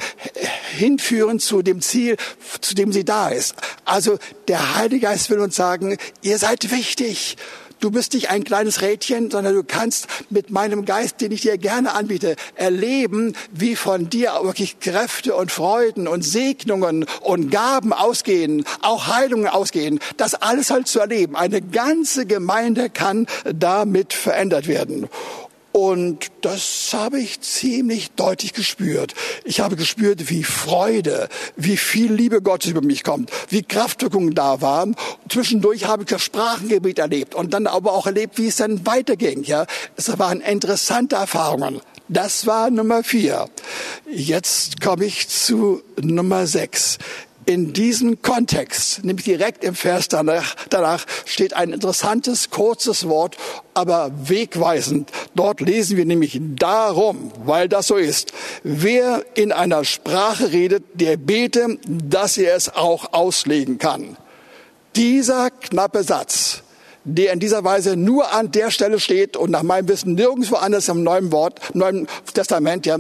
hinführen 0.80 1.40
zu 1.40 1.62
dem 1.62 1.82
Ziel, 1.82 2.18
zu 2.62 2.74
dem 2.74 2.92
sie 2.92 3.06
da 3.06 3.30
ist. 3.30 3.56
Also 3.86 4.18
der 4.48 4.76
Heilige 4.76 5.08
Geist 5.08 5.30
will 5.30 5.40
uns 5.40 5.56
sagen, 5.56 5.98
ihr 6.22 6.38
seid 6.38 6.72
wichtig. 6.72 7.38
Du 7.80 7.92
bist 7.92 8.14
nicht 8.14 8.30
ein 8.30 8.44
kleines 8.44 8.82
Rädchen, 8.82 9.32
sondern 9.32 9.54
du 9.54 9.64
kannst 9.64 10.08
mit 10.30 10.50
meinem 10.50 10.84
Geist, 10.84 11.22
den 11.22 11.32
ich 11.32 11.42
dir 11.42 11.58
gerne 11.58 11.94
anbiete, 11.94 12.36
erleben, 12.56 13.34
wie 13.54 13.78
von 13.78 14.10
dir 14.10 14.34
wirklich 14.42 14.82
Kräfte 14.82 15.34
und 15.34 15.50
Freuden 15.50 16.08
und 16.10 16.24
Segnungen 16.24 17.06
und 17.22 17.52
Gaben 17.52 17.94
ausgehen, 17.94 18.66
auch 18.82 19.08
Heilungen 19.08 19.48
ausgehen. 19.48 20.00
Das 20.18 20.36
alles 20.36 20.72
halt 20.72 20.90
zu 20.90 21.00
erleben. 21.00 21.38
Eine 21.38 21.62
ganze 21.62 22.26
Gemeinde 22.26 22.90
kann 22.90 23.28
damit 23.46 24.12
verändert 24.12 24.68
werden. 24.68 25.08
Und 25.82 26.28
das 26.42 26.90
habe 26.92 27.22
ich 27.22 27.40
ziemlich 27.40 28.12
deutlich 28.12 28.52
gespürt. 28.52 29.14
Ich 29.46 29.62
habe 29.62 29.78
gespürt, 29.78 30.30
wie 30.30 30.44
Freude, 30.44 31.30
wie 31.56 31.78
viel 31.78 32.12
Liebe 32.12 32.42
Gottes 32.42 32.72
über 32.72 32.82
mich 32.82 33.06
kommt, 33.06 33.32
wie 33.48 33.64
Kraftwirkungen 33.64 34.36
da 34.36 34.60
waren. 34.60 34.98
Zwischendurch 35.30 35.86
habe 35.88 36.04
ich 36.04 36.10
das 36.10 36.22
Sprachengebet 36.22 37.00
erlebt 37.00 37.34
und 37.34 37.54
dann 37.54 37.66
aber 37.66 37.94
auch 37.94 38.08
erlebt, 38.08 38.38
wie 38.38 38.48
es 38.48 38.58
dann 38.58 38.86
weiterging. 38.86 39.44
Ja, 39.46 39.68
es 39.96 40.20
waren 40.20 40.42
interessante 40.42 41.16
Erfahrungen. 41.16 41.80
Das 42.10 42.46
war 42.46 42.70
Nummer 42.70 43.02
vier. 43.02 43.50
Jetzt 44.12 44.82
komme 44.82 45.06
ich 45.06 45.30
zu 45.30 45.82
Nummer 46.02 46.46
sechs. 46.46 46.98
In 47.50 47.74
diesem 47.74 48.22
Kontext, 48.22 49.04
nämlich 49.04 49.26
direkt 49.26 49.64
im 49.64 49.74
Vers 49.74 50.08
danach, 50.08 50.54
danach 50.70 51.08
steht 51.26 51.56
ein 51.56 51.74
interessantes, 51.74 52.52
kurzes 52.52 53.08
Wort, 53.08 53.38
aber 53.74 54.12
wegweisend. 54.14 55.10
Dort 55.34 55.60
lesen 55.60 55.98
wir 55.98 56.06
nämlich 56.06 56.40
darum, 56.40 57.32
weil 57.46 57.68
das 57.68 57.88
so 57.88 57.96
ist. 57.96 58.34
Wer 58.62 59.26
in 59.34 59.52
einer 59.52 59.84
Sprache 59.84 60.52
redet, 60.52 60.84
der 60.94 61.18
bete, 61.18 61.80
dass 61.88 62.38
er 62.38 62.56
es 62.56 62.70
auch 62.70 63.14
auslegen 63.14 63.80
kann. 63.80 64.16
Dieser 64.96 65.50
knappe 65.50 66.04
Satz 66.04 66.62
der 67.04 67.34
in 67.34 67.40
dieser 67.40 67.64
Weise 67.64 67.96
nur 67.96 68.34
an 68.34 68.52
der 68.52 68.72
Stelle 68.72 69.00
steht 69.00 69.38
und 69.38 69.52
nach 69.52 69.64
meinem 69.64 69.88
Wissen 69.88 70.16
nirgendwo 70.16 70.56
anders 70.56 70.88
im 70.90 71.04
Neuen 71.04 71.32
Wort, 71.32 71.60
Neuen 71.74 72.08
Testament, 72.34 72.86
ja, 72.86 72.98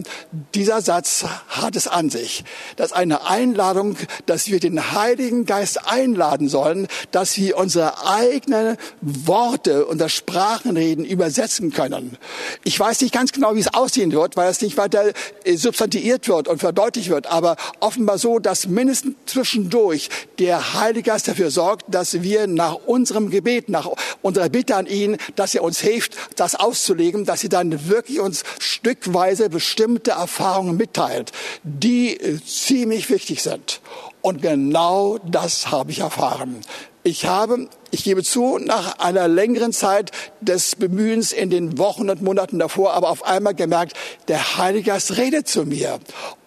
dieser 0.56 0.82
Satz 0.82 1.25
hat 1.50 1.75
es 1.75 1.88
an 1.88 2.10
sich. 2.10 2.44
Das 2.75 2.91
ist 2.91 2.98
eine 2.98 3.27
Einladung, 3.27 3.98
dass 4.25 4.48
wir 4.48 4.60
den 4.60 4.94
Heiligen 4.94 5.46
Geist 5.46 5.88
einladen 5.88 6.50
sollen, 6.50 6.88
dass 7.12 7.38
wir 7.38 7.58
unsere 7.58 8.06
eigenen 8.08 8.77
Worte, 9.01 9.86
unser 9.86 10.10
Sprachenreden 10.10 11.06
übersetzen 11.06 11.72
können. 11.72 12.18
Ich 12.63 12.79
weiß 12.79 13.01
nicht 13.01 13.13
ganz 13.13 13.32
genau, 13.32 13.56
wie 13.56 13.60
es 13.60 13.74
aussehen 13.74 14.12
wird, 14.12 14.38
weil 14.38 14.50
es 14.50 14.62
nicht 14.62 14.77
weiter 14.77 15.12
äh, 15.44 15.56
substantiiert 15.56 16.27
wird 16.27 16.48
und 16.48 16.60
verdeutlicht 16.60 17.10
wird, 17.10 17.27
aber 17.27 17.56
offenbar 17.79 18.18
so, 18.18 18.39
dass 18.39 18.68
mindestens 18.68 19.15
zwischendurch 19.25 20.10
der 20.39 20.74
Heilige 20.79 21.10
Geist 21.10 21.27
dafür 21.27 21.51
sorgt, 21.51 21.94
dass 21.94 22.22
wir 22.22 22.48
nach 22.48 22.75
unserem 22.86 23.29
Gebet, 23.29 23.70
nach 23.70 23.88
unsere 24.22 24.50
Bitte 24.50 24.75
an 24.75 24.86
ihn, 24.86 25.17
dass 25.36 25.55
er 25.55 25.63
uns 25.63 25.79
hilft, 25.79 26.15
das 26.36 26.55
auszulegen, 26.55 27.25
dass 27.25 27.43
er 27.43 27.50
dann 27.50 27.88
wirklich 27.88 28.19
uns 28.19 28.43
stückweise 28.60 29.50
bestimmte 29.50 30.12
Erfahrungen 30.12 30.77
mitteilt, 30.77 31.31
die 31.63 32.17
ziemlich 32.46 33.10
wichtig 33.10 33.41
sind. 33.43 33.81
Und 34.22 34.41
genau 34.41 35.17
das 35.25 35.72
habe 35.72 35.91
ich 35.91 36.00
erfahren. 36.00 36.62
Ich 37.03 37.25
habe, 37.25 37.69
ich 37.91 38.03
gebe 38.03 38.24
zu, 38.24 38.58
nach 38.58 39.00
einer 39.00 39.29
längeren 39.29 39.72
Zeit 39.72 40.12
des 40.41 40.75
Bemühens 40.75 41.31
in 41.31 41.50
den 41.50 41.77
Wochen 41.77 42.10
und 42.10 42.22
Monaten 42.22 42.60
davor, 42.60 42.93
aber 42.93 43.10
auf 43.10 43.24
einmal 43.24 43.55
gemerkt, 43.55 43.93
der 44.27 44.58
Heilige 44.58 44.91
Geist 44.91 45.15
redet 45.15 45.48
zu 45.48 45.63
mir. 45.63 46.00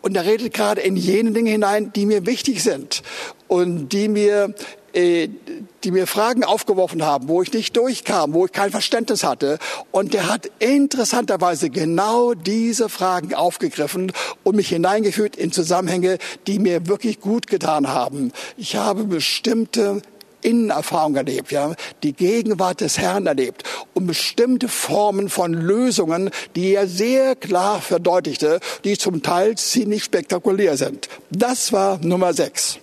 Und 0.02 0.14
er 0.14 0.26
redet 0.26 0.52
gerade 0.52 0.82
in 0.82 0.96
jene 0.96 1.32
Dinge 1.32 1.50
hinein, 1.50 1.92
die 1.94 2.04
mir 2.04 2.26
wichtig 2.26 2.62
sind 2.62 3.02
und 3.48 3.88
die 3.88 4.08
mir 4.08 4.54
die 4.94 5.90
mir 5.90 6.06
Fragen 6.06 6.44
aufgeworfen 6.44 7.02
haben, 7.02 7.28
wo 7.28 7.42
ich 7.42 7.52
nicht 7.52 7.76
durchkam, 7.76 8.34
wo 8.34 8.46
ich 8.46 8.52
kein 8.52 8.70
Verständnis 8.70 9.24
hatte. 9.24 9.58
Und 9.90 10.14
der 10.14 10.28
hat 10.28 10.50
interessanterweise 10.58 11.70
genau 11.70 12.34
diese 12.34 12.88
Fragen 12.88 13.34
aufgegriffen 13.34 14.12
und 14.44 14.56
mich 14.56 14.68
hineingeführt 14.68 15.36
in 15.36 15.50
Zusammenhänge, 15.52 16.18
die 16.46 16.58
mir 16.58 16.86
wirklich 16.86 17.20
gut 17.20 17.46
getan 17.46 17.88
haben. 17.88 18.32
Ich 18.56 18.76
habe 18.76 19.04
bestimmte 19.04 20.02
Innenerfahrung 20.42 21.14
erlebt, 21.14 21.52
ja, 21.52 21.74
die 22.02 22.12
Gegenwart 22.12 22.80
des 22.80 22.98
Herrn 22.98 23.26
erlebt 23.26 23.62
und 23.94 24.06
bestimmte 24.06 24.68
Formen 24.68 25.28
von 25.28 25.54
Lösungen, 25.54 26.30
die 26.56 26.74
er 26.74 26.88
sehr 26.88 27.36
klar 27.36 27.80
verdeutlichte, 27.80 28.60
die 28.84 28.98
zum 28.98 29.22
Teil 29.22 29.56
ziemlich 29.56 30.04
spektakulär 30.04 30.76
sind. 30.76 31.08
Das 31.30 31.72
war 31.72 31.98
Nummer 32.02 32.34
sechs. 32.34 32.78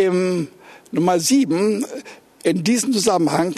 Im 0.00 0.48
Nummer 0.92 1.20
sieben, 1.20 1.84
in 2.42 2.64
diesem 2.64 2.90
Zusammenhang 2.94 3.54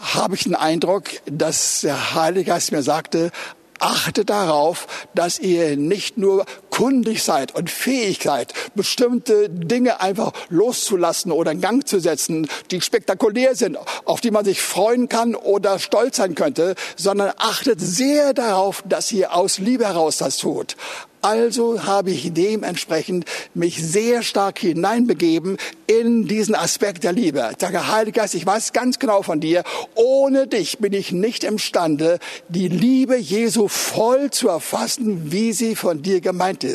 habe 0.00 0.34
ich 0.34 0.44
den 0.44 0.54
Eindruck, 0.54 1.04
dass 1.26 1.82
der 1.82 2.14
Heilige 2.14 2.46
Geist 2.46 2.72
mir 2.72 2.82
sagte, 2.82 3.30
achte 3.78 4.24
darauf, 4.24 4.86
dass 5.14 5.38
ihr 5.38 5.76
nicht 5.76 6.16
nur 6.16 6.46
kundig 6.76 7.22
seid 7.22 7.54
und 7.54 7.70
fähig 7.70 8.20
seid, 8.22 8.52
bestimmte 8.74 9.48
Dinge 9.48 10.02
einfach 10.02 10.32
loszulassen 10.50 11.32
oder 11.32 11.52
in 11.52 11.62
Gang 11.62 11.88
zu 11.88 12.00
setzen, 12.00 12.48
die 12.70 12.82
spektakulär 12.82 13.54
sind, 13.54 13.78
auf 14.04 14.20
die 14.20 14.30
man 14.30 14.44
sich 14.44 14.60
freuen 14.60 15.08
kann 15.08 15.34
oder 15.34 15.78
stolz 15.78 16.16
sein 16.16 16.34
könnte, 16.34 16.74
sondern 16.96 17.32
achtet 17.38 17.80
sehr 17.80 18.34
darauf, 18.34 18.82
dass 18.86 19.10
ihr 19.10 19.34
aus 19.34 19.56
Liebe 19.58 19.86
heraus 19.86 20.18
das 20.18 20.36
tut. 20.36 20.76
Also 21.26 21.82
habe 21.82 22.12
ich 22.12 22.32
dementsprechend 22.34 23.24
mich 23.52 23.82
sehr 23.82 24.22
stark 24.22 24.60
hineinbegeben 24.60 25.56
in 25.88 26.28
diesen 26.28 26.54
Aspekt 26.54 27.02
der 27.02 27.12
Liebe. 27.12 27.48
Ich 27.50 27.60
sage, 27.60 27.90
Heiliger 27.90 28.20
Geist, 28.20 28.36
ich 28.36 28.46
weiß 28.46 28.72
ganz 28.72 29.00
genau 29.00 29.22
von 29.22 29.40
dir, 29.40 29.64
ohne 29.96 30.46
dich 30.46 30.78
bin 30.78 30.92
ich 30.92 31.10
nicht 31.10 31.42
imstande, 31.42 32.20
die 32.48 32.68
Liebe 32.68 33.16
Jesu 33.16 33.66
voll 33.66 34.30
zu 34.30 34.48
erfassen, 34.48 35.32
wie 35.32 35.52
sie 35.52 35.74
von 35.74 36.02
dir 36.02 36.20
gemeint. 36.20 36.65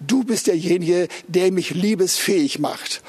Du 0.00 0.24
bist 0.24 0.46
derjenige, 0.46 1.08
der 1.28 1.52
mich 1.52 1.70
liebesfähig 1.70 2.58
macht. 2.58 3.02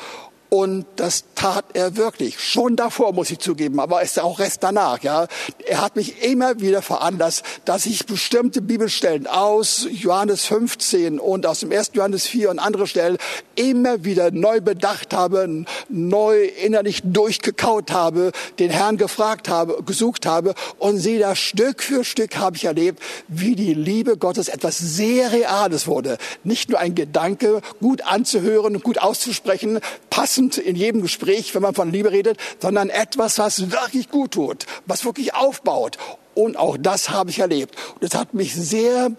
Und 0.54 0.86
das 0.98 1.24
tat 1.34 1.64
er 1.72 1.96
wirklich. 1.96 2.42
Schon 2.42 2.76
davor, 2.76 3.14
muss 3.14 3.32
ich 3.32 3.40
zugeben, 3.40 3.80
aber 3.80 4.02
ist 4.02 4.20
auch 4.20 4.38
erst 4.38 4.64
danach, 4.64 5.02
ja. 5.02 5.28
Er 5.66 5.80
hat 5.80 5.96
mich 5.96 6.24
immer 6.24 6.60
wieder 6.60 6.82
veranlasst, 6.82 7.46
dass 7.64 7.86
ich 7.86 8.06
bestimmte 8.06 8.62
Bibelstellen 8.62 9.28
aus 9.28 9.88
Johannes 9.90 10.44
15 10.44 11.22
und 11.22 11.46
aus 11.46 11.62
dem 11.62 11.72
1. 11.72 11.92
Johannes 11.94 12.28
4 12.28 12.50
und 12.50 12.60
andere 12.60 12.86
Stellen 12.86 13.18
immer 13.56 14.04
wieder 14.04 14.32
neu 14.32 14.60
bedacht 14.60 15.14
habe, 15.14 15.64
neu 15.88 16.44
innerlich 16.44 17.00
durchgekaut 17.06 17.92
habe, 17.92 18.34
den 18.60 18.72
Herrn 18.72 18.98
gefragt 18.98 19.48
habe, 19.48 19.82
gesucht 19.84 20.26
habe 20.26 20.54
und 20.80 20.98
sehe 20.98 21.20
da 21.20 21.34
Stück 21.34 21.82
für 21.82 22.04
Stück 22.04 22.36
habe 22.36 22.58
ich 22.58 22.66
erlebt, 22.66 23.02
wie 23.30 23.56
die 23.56 23.74
Liebe 23.74 24.18
Gottes 24.18 24.50
etwas 24.50 24.78
sehr 24.78 25.32
Reales 25.32 25.88
wurde. 25.88 26.18
Nicht 26.44 26.70
nur 26.70 26.80
ein 26.80 26.94
Gedanke, 26.94 27.62
gut 27.80 28.02
anzuhören, 28.02 28.82
gut 28.82 28.98
auszusprechen, 28.98 29.80
passend 30.10 30.41
passend 30.42 30.58
in 30.58 30.76
jedem 30.76 31.02
Gespräch, 31.02 31.54
wenn 31.54 31.62
man 31.62 31.76
von 31.76 31.92
Liebe 31.92 32.12
redet, 32.12 32.38
sondern 32.60 32.90
etwas, 32.90 33.38
was 33.38 33.72
wirklich 33.72 34.10
gut 34.10 34.32
tut, 34.32 34.66
was 34.86 35.06
wirklich 35.06 35.34
aufbaut. 35.34 35.98
Und 36.34 36.58
auch 36.58 36.78
das 36.80 37.10
habe 37.10 37.30
ich 37.30 37.40
erlebt. 37.40 37.76
Und 37.96 38.04
es 38.04 38.16
hat 38.16 38.34
mich 38.34 38.56
sehr 38.56 39.12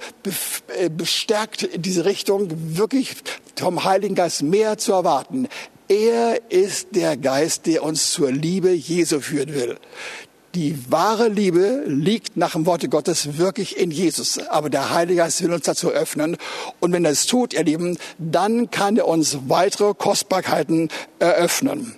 äh, 0.79 0.89
bestärkt 0.89 1.63
in 1.63 1.83
diese 1.83 2.05
Richtung, 2.05 2.49
wirklich 2.77 3.15
vom 3.57 3.85
Heiligen 3.85 4.15
Geist 4.15 4.43
mehr 4.43 4.79
zu 4.79 4.93
erwarten. 4.93 5.49
Er 5.89 6.51
ist 6.51 6.89
der 6.93 7.19
Geist, 7.19 7.67
der 7.67 7.83
uns 7.83 8.13
zur 8.13 8.33
Liebe 8.33 8.71
Jesu 8.71 9.21
führen 9.21 9.55
will. 9.55 9.79
Die 10.55 10.79
wahre 10.91 11.29
Liebe 11.29 11.83
liegt 11.87 12.37
nach 12.37 12.53
dem 12.53 12.67
Worte 12.67 12.91
Gottes 12.91 13.39
wirklich 13.39 13.79
in 13.79 13.91
Jesus. 13.91 14.39
Aber 14.39 14.69
der 14.69 14.91
Heilige 14.91 15.21
Geist 15.21 15.43
will 15.43 15.53
uns 15.53 15.65
dazu 15.65 15.91
öffnen. 15.91 16.37
Und 16.79 16.93
wenn 16.93 17.07
er 17.07 17.11
es 17.11 17.27
tut, 17.27 17.55
ihr 17.55 17.65
Lieben, 17.65 17.97
dann 18.19 18.71
kann 18.71 18.99
er 18.99 19.09
uns 19.09 19.39
weitere 19.49 19.95
Kostbarkeiten 19.95 20.91
eröffnen. 21.19 21.97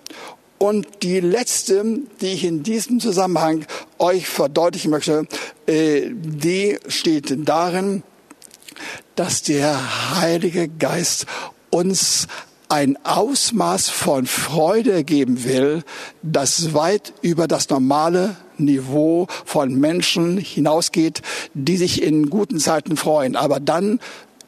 Und 0.59 1.03
die 1.03 1.19
letzte, 1.19 1.85
die 2.21 2.29
ich 2.29 2.45
in 2.45 2.63
diesem 2.63 3.01
Zusammenhang 3.01 3.67
euch 3.99 4.29
verdeutlichen 4.29 4.93
möchte, 4.93 5.27
äh, 5.67 6.11
die 6.13 6.79
steht 6.87 7.35
darin, 7.49 8.05
dass 9.17 9.43
der 9.43 10.21
Heilige 10.21 10.69
Geist 10.69 11.27
uns 11.71 12.29
ein 12.75 12.99
Ausmaß 13.05 13.89
von 13.89 14.27
Freude 14.27 15.05
geben 15.05 15.45
will, 15.45 15.85
das 16.23 16.75
weit 16.75 17.13
über 17.23 17.47
das 17.47 17.71
normale 17.71 18.35
Niveau 18.59 19.29
von 19.45 19.79
Menschen 19.79 20.39
hinausgeht, 20.39 21.23
die 21.55 21.77
sich 21.77 22.03
in 22.03 22.31
guten 22.31 22.59
Zeiten 22.59 22.97
freuen, 22.97 23.37
aber 23.37 23.61
dann 23.61 24.01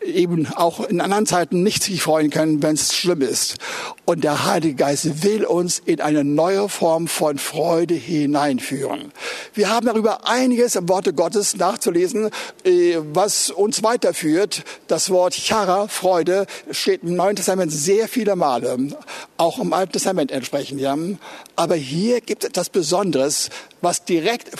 eben 0.02 0.46
auch 0.54 0.80
in 0.80 1.00
anderen 1.00 1.26
Zeiten 1.26 1.62
nicht 1.62 1.82
sich 1.82 2.02
freuen 2.02 2.30
können, 2.30 2.62
wenn 2.62 2.74
es 2.74 2.94
schlimm 2.94 3.22
ist. 3.22 3.56
Und 4.04 4.24
der 4.24 4.46
Heilige 4.46 4.74
Geist 4.74 5.24
will 5.24 5.44
uns 5.44 5.80
in 5.85 6.00
eine 6.00 6.24
neue 6.24 6.68
Form 6.68 7.09
von 7.09 7.38
Freude 7.38 7.94
hineinführen. 7.94 9.12
Wir 9.54 9.68
haben 9.68 9.87
darüber 9.87 10.28
einiges 10.28 10.76
im 10.76 10.88
Worte 10.88 11.12
Gottes 11.12 11.56
nachzulesen, 11.56 12.30
äh, 12.64 12.96
was 13.12 13.50
uns 13.50 13.82
weiterführt. 13.82 14.64
Das 14.87 15.11
Wort 15.11 15.35
Chara, 15.35 15.88
Freude, 15.88 16.46
steht 16.70 17.02
im 17.02 17.16
Neuen 17.16 17.37
Testament 17.37 17.72
sehr 17.72 18.09
viele 18.09 18.37
Male, 18.37 18.76
auch 19.37 19.59
im 19.59 19.72
Alten 19.72 19.92
Testament 19.92 20.30
entsprechend. 20.30 20.80
Ja. 20.80 20.96
Aber 21.56 21.74
hier 21.74 22.20
gibt 22.20 22.44
es 22.44 22.50
etwas 22.50 22.68
Besonderes, 22.68 23.50
was 23.87 24.05
direkt 24.05 24.51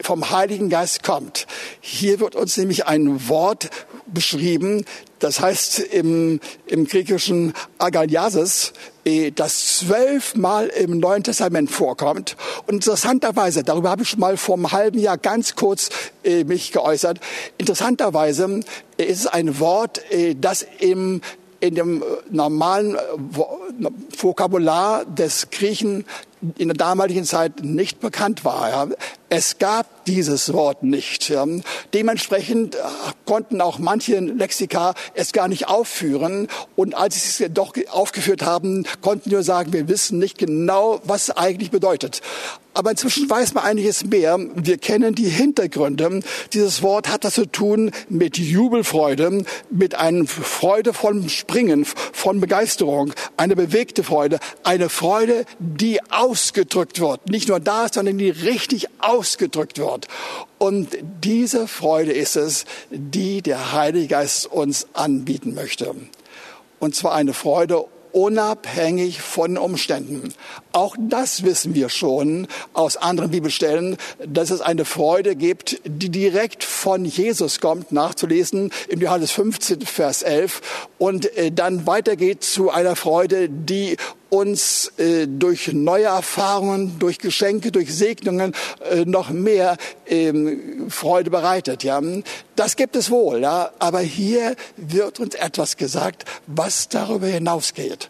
vom 0.00 0.30
Heiligen 0.32 0.68
Geist 0.68 1.04
kommt. 1.04 1.46
Hier 1.80 2.18
wird 2.18 2.34
uns 2.34 2.56
nämlich 2.56 2.84
ein 2.86 3.28
Wort 3.28 3.70
beschrieben, 4.06 4.84
das 5.20 5.38
heißt 5.38 5.78
im, 5.78 6.40
im 6.66 6.84
griechischen 6.84 7.52
Agaliasis, 7.78 8.72
eh, 9.04 9.30
das 9.30 9.78
zwölfmal 9.78 10.66
im 10.66 10.98
Neuen 10.98 11.22
Testament 11.22 11.70
vorkommt. 11.70 12.36
Und 12.66 12.74
interessanterweise, 12.74 13.62
darüber 13.62 13.90
habe 13.90 14.02
ich 14.02 14.08
schon 14.08 14.18
mal 14.18 14.36
vor 14.36 14.56
einem 14.56 14.72
halben 14.72 14.98
Jahr 14.98 15.16
ganz 15.16 15.54
kurz 15.54 15.90
äh, 16.24 16.42
mich 16.42 16.72
geäußert, 16.72 17.20
interessanterweise 17.56 18.60
ist 18.96 19.20
es 19.20 19.26
ein 19.28 19.60
Wort, 19.60 20.00
das 20.40 20.66
im 20.80 21.20
in 21.64 21.74
dem 21.74 22.02
äh, 22.02 22.04
normalen 22.30 22.94
äh, 22.94 22.98
Vokabular 24.18 25.04
des 25.06 25.48
Griechen 25.50 26.04
in 26.58 26.68
der 26.68 26.76
damaligen 26.76 27.24
Zeit 27.24 27.62
nicht 27.62 28.00
bekannt 28.00 28.44
war. 28.44 28.68
Ja. 28.70 28.88
Es 29.36 29.58
gab 29.58 30.04
dieses 30.04 30.52
Wort 30.52 30.84
nicht. 30.84 31.32
Dementsprechend 31.92 32.76
äh, 32.76 32.78
konnten 33.24 33.60
auch 33.60 33.80
manche 33.80 34.20
Lexika 34.20 34.94
es 35.14 35.32
gar 35.32 35.48
nicht 35.48 35.66
aufführen. 35.66 36.46
Und 36.76 36.94
als 36.94 37.16
sie 37.36 37.44
es 37.44 37.52
doch 37.52 37.74
aufgeführt 37.90 38.42
haben, 38.42 38.84
konnten 39.00 39.32
wir 39.32 39.42
sagen, 39.42 39.72
wir 39.72 39.88
wissen 39.88 40.20
nicht 40.20 40.38
genau, 40.38 41.00
was 41.02 41.24
es 41.24 41.30
eigentlich 41.36 41.72
bedeutet. 41.72 42.20
Aber 42.74 42.90
inzwischen 42.90 43.30
weiß 43.30 43.54
man 43.54 43.62
einiges 43.64 44.04
mehr. 44.04 44.36
Wir 44.56 44.78
kennen 44.78 45.14
die 45.14 45.28
Hintergründe. 45.28 46.20
Dieses 46.52 46.82
Wort 46.82 47.08
hat 47.08 47.24
das 47.24 47.34
zu 47.34 47.46
tun 47.46 47.92
mit 48.08 48.36
Jubelfreude, 48.36 49.44
mit 49.70 49.94
einem 49.94 50.26
freudevollen 50.26 51.28
Springen, 51.28 51.84
von 51.84 52.40
Begeisterung, 52.40 53.12
eine 53.36 53.54
bewegte 53.54 54.02
Freude, 54.02 54.40
eine 54.64 54.88
Freude, 54.88 55.44
die 55.60 56.00
ausgedrückt 56.10 57.00
wird. 57.00 57.28
Nicht 57.28 57.48
nur 57.48 57.60
da 57.60 57.86
sondern 57.92 58.18
die 58.18 58.30
richtig 58.30 58.88
ausgedrückt 59.24 59.78
wird. 59.78 60.08
Und 60.58 60.88
diese 61.22 61.66
Freude 61.66 62.12
ist 62.12 62.36
es, 62.36 62.66
die 62.90 63.40
der 63.40 63.72
Heilige 63.72 64.08
Geist 64.08 64.46
uns 64.46 64.86
anbieten 64.92 65.54
möchte. 65.54 65.94
Und 66.78 66.94
zwar 66.94 67.14
eine 67.14 67.32
Freude 67.32 67.86
unabhängig 68.12 69.22
von 69.22 69.56
Umständen. 69.56 70.34
Auch 70.74 70.96
das 70.98 71.44
wissen 71.44 71.76
wir 71.76 71.88
schon 71.88 72.48
aus 72.72 72.96
anderen 72.96 73.30
Bibelstellen, 73.30 73.96
dass 74.26 74.50
es 74.50 74.60
eine 74.60 74.84
Freude 74.84 75.36
gibt, 75.36 75.80
die 75.84 76.08
direkt 76.08 76.64
von 76.64 77.04
Jesus 77.04 77.60
kommt, 77.60 77.92
nachzulesen 77.92 78.72
im 78.88 79.00
Johannes 79.00 79.30
15, 79.30 79.82
Vers 79.82 80.22
11 80.22 80.88
und 80.98 81.32
äh, 81.36 81.52
dann 81.52 81.86
weitergeht 81.86 82.42
zu 82.42 82.70
einer 82.70 82.96
Freude, 82.96 83.48
die 83.48 83.96
uns 84.30 84.90
äh, 84.98 85.28
durch 85.28 85.72
neue 85.72 86.06
Erfahrungen, 86.06 86.98
durch 86.98 87.20
Geschenke, 87.20 87.70
durch 87.70 87.94
Segnungen 87.94 88.52
äh, 88.90 89.04
noch 89.04 89.30
mehr 89.30 89.76
ähm, 90.08 90.86
Freude 90.90 91.30
bereitet. 91.30 91.84
Ja, 91.84 92.02
das 92.56 92.74
gibt 92.74 92.96
es 92.96 93.10
wohl. 93.10 93.42
Ja, 93.42 93.70
aber 93.78 94.00
hier 94.00 94.56
wird 94.76 95.20
uns 95.20 95.36
etwas 95.36 95.76
gesagt, 95.76 96.24
was 96.48 96.88
darüber 96.88 97.28
hinausgeht. 97.28 98.08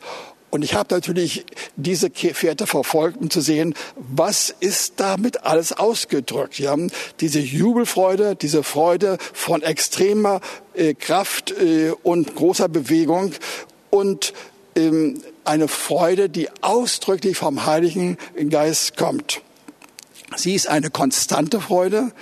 Und 0.55 0.62
ich 0.62 0.75
habe 0.75 0.95
natürlich 0.95 1.47
diese 1.75 2.11
Fährte 2.12 2.69
verfolgt, 2.69 3.17
um 3.17 3.29
zu 3.29 3.40
sehen, 3.40 3.75
was 3.97 4.55
ist 4.61 5.01
damit 5.01 5.43
alles 5.43 5.73
ausgedrückt. 5.73 6.61
Ja? 6.61 6.77
Diese 7.19 7.40
Jubelfreude, 7.40 8.37
diese 8.37 8.62
Freude 8.62 9.19
von 9.33 9.62
extremer 9.62 10.40
äh, 10.75 10.95
Kraft 10.95 11.51
äh, 11.51 11.90
und 12.05 12.37
großer 12.37 12.69
Bewegung 12.69 13.33
und 13.90 14.33
ähm, 14.77 15.21
eine 15.45 15.67
Freude, 15.67 16.29
die 16.29 16.49
ausdrücklich 16.62 17.37
vom 17.37 17.67
Heiligen 17.67 18.17
Geist 18.49 18.97
kommt. 18.97 19.43
Sie 20.37 20.55
ist 20.55 20.69
eine 20.69 20.90
konstante 20.90 21.61
Freude 21.61 22.12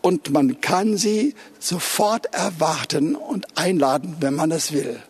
und 0.00 0.30
man 0.30 0.62
kann 0.62 0.96
sie 0.96 1.34
sofort 1.58 2.32
erwarten 2.32 3.14
und 3.14 3.58
einladen, 3.58 4.16
wenn 4.20 4.32
man 4.32 4.52
es 4.52 4.72
will. 4.72 5.02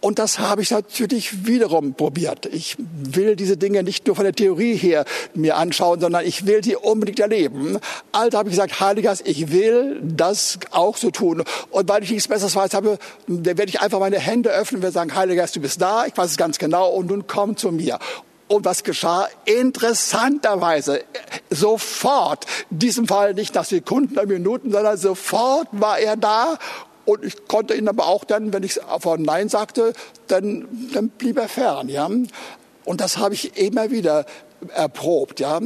Und 0.00 0.20
das 0.20 0.38
habe 0.38 0.62
ich 0.62 0.70
natürlich 0.70 1.46
wiederum 1.46 1.94
probiert. 1.94 2.46
Ich 2.46 2.76
will 2.78 3.34
diese 3.34 3.56
Dinge 3.56 3.82
nicht 3.82 4.06
nur 4.06 4.14
von 4.14 4.24
der 4.24 4.32
Theorie 4.32 4.76
her 4.76 5.04
mir 5.34 5.56
anschauen, 5.56 6.00
sondern 6.00 6.24
ich 6.24 6.46
will 6.46 6.62
sie 6.62 6.76
unbedingt 6.76 7.18
erleben. 7.18 7.78
Also 8.12 8.38
habe 8.38 8.48
ich 8.48 8.54
gesagt, 8.54 8.78
Heiliger 8.80 9.14
ich 9.24 9.50
will 9.50 10.00
das 10.02 10.58
auch 10.70 10.96
so 10.96 11.10
tun. 11.10 11.42
Und 11.70 11.88
weil 11.88 12.04
ich 12.04 12.10
nichts 12.10 12.28
Besseres 12.28 12.54
weiß, 12.54 12.74
habe, 12.74 12.98
werde 13.26 13.68
ich 13.68 13.80
einfach 13.80 13.98
meine 13.98 14.18
Hände 14.18 14.50
öffnen 14.50 14.84
und 14.84 14.92
sagen, 14.92 15.14
Heiliger 15.14 15.46
du 15.46 15.60
bist 15.60 15.80
da, 15.80 16.06
ich 16.06 16.16
weiß 16.16 16.30
es 16.30 16.36
ganz 16.36 16.58
genau 16.58 16.90
und 16.90 17.08
nun 17.08 17.26
komm 17.26 17.56
zu 17.56 17.72
mir. 17.72 17.98
Und 18.48 18.64
was 18.64 18.82
geschah? 18.82 19.28
Interessanterweise 19.44 21.02
sofort, 21.50 22.46
in 22.70 22.78
diesem 22.78 23.06
Fall 23.06 23.34
nicht 23.34 23.54
nach 23.54 23.64
Sekunden 23.64 24.14
oder 24.14 24.26
Minuten, 24.26 24.72
sondern 24.72 24.96
sofort 24.96 25.68
war 25.72 25.98
er 25.98 26.16
da 26.16 26.58
und 27.08 27.24
ich 27.24 27.48
konnte 27.48 27.74
ihn 27.74 27.88
aber 27.88 28.06
auch 28.06 28.24
dann, 28.24 28.52
wenn 28.52 28.62
ich 28.62 28.80
von 28.98 29.22
Nein 29.22 29.48
sagte, 29.48 29.94
dann, 30.26 30.68
dann 30.92 31.08
blieb 31.08 31.38
er 31.38 31.48
fern. 31.48 31.88
Ja? 31.88 32.06
Und 32.84 33.00
das 33.00 33.16
habe 33.16 33.32
ich 33.32 33.56
immer 33.56 33.90
wieder 33.90 34.26
erprobt. 34.74 35.40
Ja? 35.40 35.58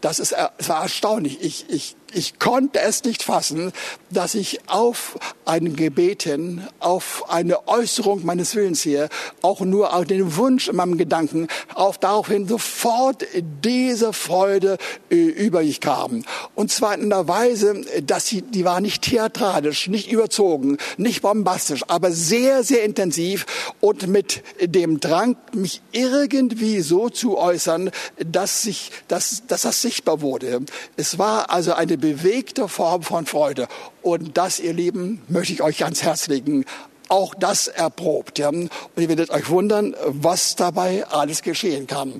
Das 0.00 0.18
ist, 0.18 0.34
es 0.56 0.68
war 0.70 0.80
erstaunlich. 0.80 1.42
Ich, 1.42 1.68
ich 1.68 1.94
ich 2.12 2.38
konnte 2.38 2.80
es 2.80 3.04
nicht 3.04 3.22
fassen, 3.22 3.72
dass 4.10 4.34
ich 4.34 4.60
auf 4.68 5.18
ein 5.44 5.76
Gebet 5.76 6.24
hin, 6.24 6.66
auf 6.80 7.24
eine 7.28 7.68
Äußerung 7.68 8.24
meines 8.24 8.54
Willens 8.54 8.82
hier, 8.82 9.08
auch 9.42 9.60
nur 9.60 9.94
auf 9.94 10.04
den 10.04 10.36
Wunsch 10.36 10.68
in 10.68 10.76
meinem 10.76 10.98
Gedanken, 10.98 11.48
auf 11.74 11.98
daraufhin 11.98 12.48
sofort 12.48 13.26
diese 13.64 14.12
Freude 14.12 14.78
über 15.08 15.62
mich 15.62 15.80
kam. 15.80 16.24
Und 16.54 16.72
zwar 16.72 16.94
in 16.94 17.12
einer 17.12 17.28
Weise, 17.28 17.82
dass 18.02 18.26
sie, 18.26 18.42
die 18.42 18.64
war 18.64 18.80
nicht 18.80 19.02
theatralisch, 19.02 19.88
nicht 19.88 20.10
überzogen, 20.10 20.78
nicht 20.96 21.22
bombastisch, 21.22 21.82
aber 21.88 22.10
sehr, 22.12 22.64
sehr 22.64 22.84
intensiv 22.84 23.46
und 23.80 24.06
mit 24.06 24.42
dem 24.60 25.00
Drang, 25.00 25.36
mich 25.52 25.82
irgendwie 25.92 26.80
so 26.80 27.08
zu 27.08 27.38
äußern, 27.38 27.90
dass 28.24 28.62
sich, 28.62 28.90
dass, 29.08 29.46
dass 29.46 29.62
das 29.62 29.82
sichtbar 29.82 30.20
wurde. 30.20 30.60
Es 30.96 31.18
war 31.18 31.50
also 31.50 31.74
eine 31.74 31.97
bewegte 31.98 32.68
Form 32.68 33.02
von 33.02 33.26
Freude. 33.26 33.68
Und 34.02 34.36
das, 34.36 34.60
ihr 34.60 34.72
Lieben, 34.72 35.22
möchte 35.28 35.52
ich 35.52 35.62
euch 35.62 35.84
ans 35.84 36.02
Herz 36.02 36.28
legen 36.28 36.64
auch 37.08 37.34
das 37.34 37.68
erprobt. 37.68 38.38
Ja? 38.38 38.48
Und 38.48 38.70
ihr 38.96 39.08
werdet 39.08 39.30
euch 39.30 39.48
wundern, 39.50 39.94
was 40.06 40.56
dabei 40.56 41.06
alles 41.06 41.42
geschehen 41.42 41.86
kann. 41.86 42.14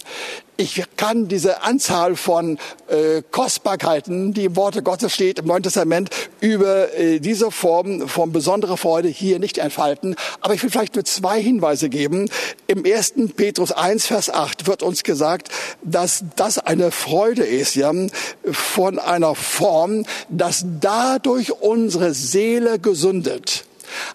Ich 0.60 0.82
kann 0.96 1.28
diese 1.28 1.62
Anzahl 1.62 2.16
von 2.16 2.58
äh, 2.88 3.22
Kostbarkeiten, 3.30 4.34
die 4.34 4.46
im 4.46 4.56
Worte 4.56 4.82
Gottes 4.82 5.14
steht 5.14 5.38
im 5.38 5.46
Neuen 5.46 5.62
Testament, 5.62 6.10
über 6.40 6.92
äh, 6.98 7.20
diese 7.20 7.52
Form 7.52 8.08
von 8.08 8.32
besonderer 8.32 8.76
Freude 8.76 9.06
hier 9.06 9.38
nicht 9.38 9.58
entfalten. 9.58 10.16
Aber 10.40 10.54
ich 10.54 10.62
will 10.64 10.70
vielleicht 10.70 10.96
nur 10.96 11.04
zwei 11.04 11.40
Hinweise 11.40 11.88
geben. 11.88 12.28
Im 12.66 12.84
1. 12.84 13.14
Petrus 13.36 13.70
1, 13.70 14.06
Vers 14.06 14.30
8 14.30 14.66
wird 14.66 14.82
uns 14.82 15.04
gesagt, 15.04 15.50
dass 15.82 16.24
das 16.34 16.58
eine 16.58 16.90
Freude 16.90 17.44
ist, 17.44 17.76
ja, 17.76 17.92
von 18.50 18.98
einer 18.98 19.36
Form, 19.36 20.06
dass 20.28 20.64
dadurch 20.80 21.52
unsere 21.52 22.14
Seele 22.14 22.80
gesundet. 22.80 23.67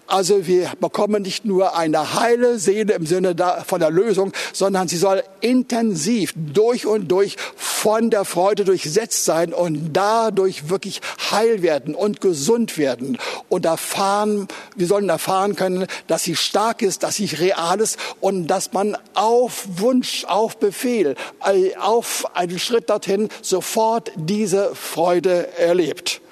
Also 0.06 0.46
wir 0.46 0.72
bekommen 0.80 1.22
nicht 1.22 1.44
nur 1.44 1.76
eine 1.76 2.14
heile 2.14 2.58
Seele 2.58 2.94
im 2.94 3.06
Sinne 3.06 3.34
von 3.66 3.80
der 3.80 3.90
Lösung, 3.90 4.32
sondern 4.52 4.88
sie 4.88 4.96
soll 4.96 5.22
intensiv 5.40 6.32
durch 6.36 6.86
und 6.86 7.08
durch 7.08 7.36
von 7.56 8.10
der 8.10 8.24
Freude 8.24 8.64
durchsetzt 8.64 9.24
sein 9.24 9.52
und 9.52 9.92
dadurch 9.92 10.68
wirklich 10.70 11.00
heil 11.30 11.62
werden 11.62 11.94
und 11.94 12.20
gesund 12.20 12.78
werden 12.78 13.18
und 13.48 13.66
erfahren, 13.66 14.48
wir 14.74 14.86
sollen 14.86 15.08
erfahren 15.08 15.54
können, 15.54 15.86
dass 16.06 16.22
sie 16.22 16.36
stark 16.36 16.82
ist, 16.82 17.02
dass 17.02 17.16
sie 17.16 17.26
real 17.26 17.80
ist 17.80 17.98
und 18.20 18.46
dass 18.46 18.72
man 18.72 18.96
auf 19.14 19.66
Wunsch, 19.76 20.24
auf 20.24 20.56
Befehl, 20.56 21.14
äh, 21.44 21.76
auf 21.76 22.34
einen 22.34 22.58
Schritt 22.58 22.88
dorthin 22.88 23.28
sofort 23.42 24.12
diese 24.16 24.74
Freude 24.74 25.48
erlebt 25.58 26.22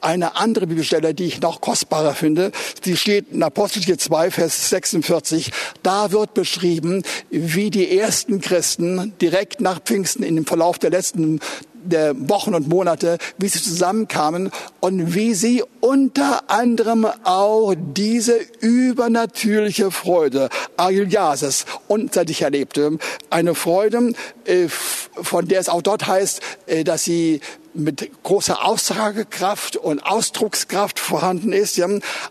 eine 0.00 0.36
andere 0.36 0.66
Bibelstelle, 0.66 1.14
die 1.14 1.24
ich 1.24 1.40
noch 1.40 1.60
kostbarer 1.60 2.14
finde. 2.14 2.52
Die 2.84 2.96
steht 2.96 3.32
in 3.32 3.42
Apostelgeschichte 3.42 3.98
2, 3.98 4.30
Vers 4.30 4.70
46. 4.70 5.50
Da 5.82 6.12
wird 6.12 6.34
beschrieben, 6.34 7.02
wie 7.30 7.70
die 7.70 7.98
ersten 7.98 8.40
Christen 8.40 9.12
direkt 9.20 9.60
nach 9.60 9.80
Pfingsten 9.80 10.22
in 10.22 10.36
dem 10.36 10.46
Verlauf 10.46 10.78
der 10.78 10.90
letzten 10.90 11.40
der 11.82 12.28
Wochen 12.28 12.54
und 12.54 12.68
Monate, 12.68 13.18
wie 13.38 13.48
sie 13.48 13.60
zusammenkamen 13.60 14.50
und 14.80 15.14
wie 15.14 15.34
sie 15.34 15.64
unter 15.80 16.50
anderem 16.50 17.06
auch 17.24 17.74
diese 17.76 18.38
übernatürliche 18.60 19.90
Freude, 19.90 20.48
Agiliasis, 20.76 21.64
unter 21.88 22.26
sich 22.26 22.42
erlebte. 22.42 22.98
Eine 23.30 23.54
Freude, 23.54 24.12
äh, 24.44 24.68
von 24.68 25.48
der 25.48 25.60
es 25.60 25.68
auch 25.68 25.82
dort 25.82 26.06
heißt, 26.06 26.40
äh, 26.66 26.84
dass 26.84 27.04
sie 27.04 27.40
mit 27.74 28.10
großer 28.22 28.64
Aussagekraft 28.64 29.76
und 29.76 30.00
Ausdruckskraft 30.00 30.98
vorhanden 30.98 31.52
ist, 31.52 31.80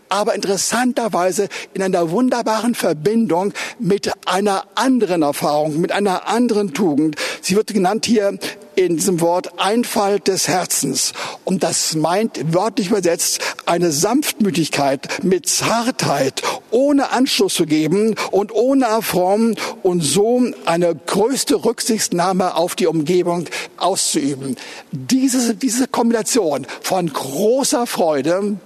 aber 0.08 0.34
interessanterweise 0.34 1.48
in 1.74 1.82
einer 1.82 2.10
wunderbaren 2.10 2.74
Verbindung 2.74 3.52
mit 3.78 4.12
einer 4.26 4.64
anderen 4.74 5.22
Erfahrung, 5.22 5.80
mit 5.80 5.92
einer 5.92 6.28
anderen 6.28 6.74
Tugend. 6.74 7.16
Sie 7.40 7.56
wird 7.56 7.68
genannt 7.68 8.06
hier 8.06 8.38
in 8.80 8.96
diesem 8.96 9.20
Wort 9.20 9.58
Einfalt 9.58 10.26
des 10.26 10.48
Herzens. 10.48 11.12
Und 11.44 11.62
das 11.62 11.94
meint 11.94 12.54
wörtlich 12.54 12.88
übersetzt 12.88 13.40
eine 13.66 13.92
Sanftmütigkeit 13.92 15.22
mit 15.22 15.46
Zartheit, 15.46 16.42
ohne 16.70 17.10
Anschluss 17.10 17.54
zu 17.54 17.66
geben 17.66 18.14
und 18.30 18.54
ohne 18.54 18.86
Erformen 18.86 19.56
und 19.82 20.00
so 20.00 20.42
eine 20.64 20.94
größte 20.94 21.62
Rücksichtnahme 21.62 22.56
auf 22.56 22.74
die 22.74 22.86
Umgebung 22.86 23.44
auszuüben. 23.76 24.56
Diese, 24.92 25.54
diese 25.54 25.86
Kombination 25.86 26.66
von 26.80 27.12
großer 27.12 27.86
Freude, 27.86 28.56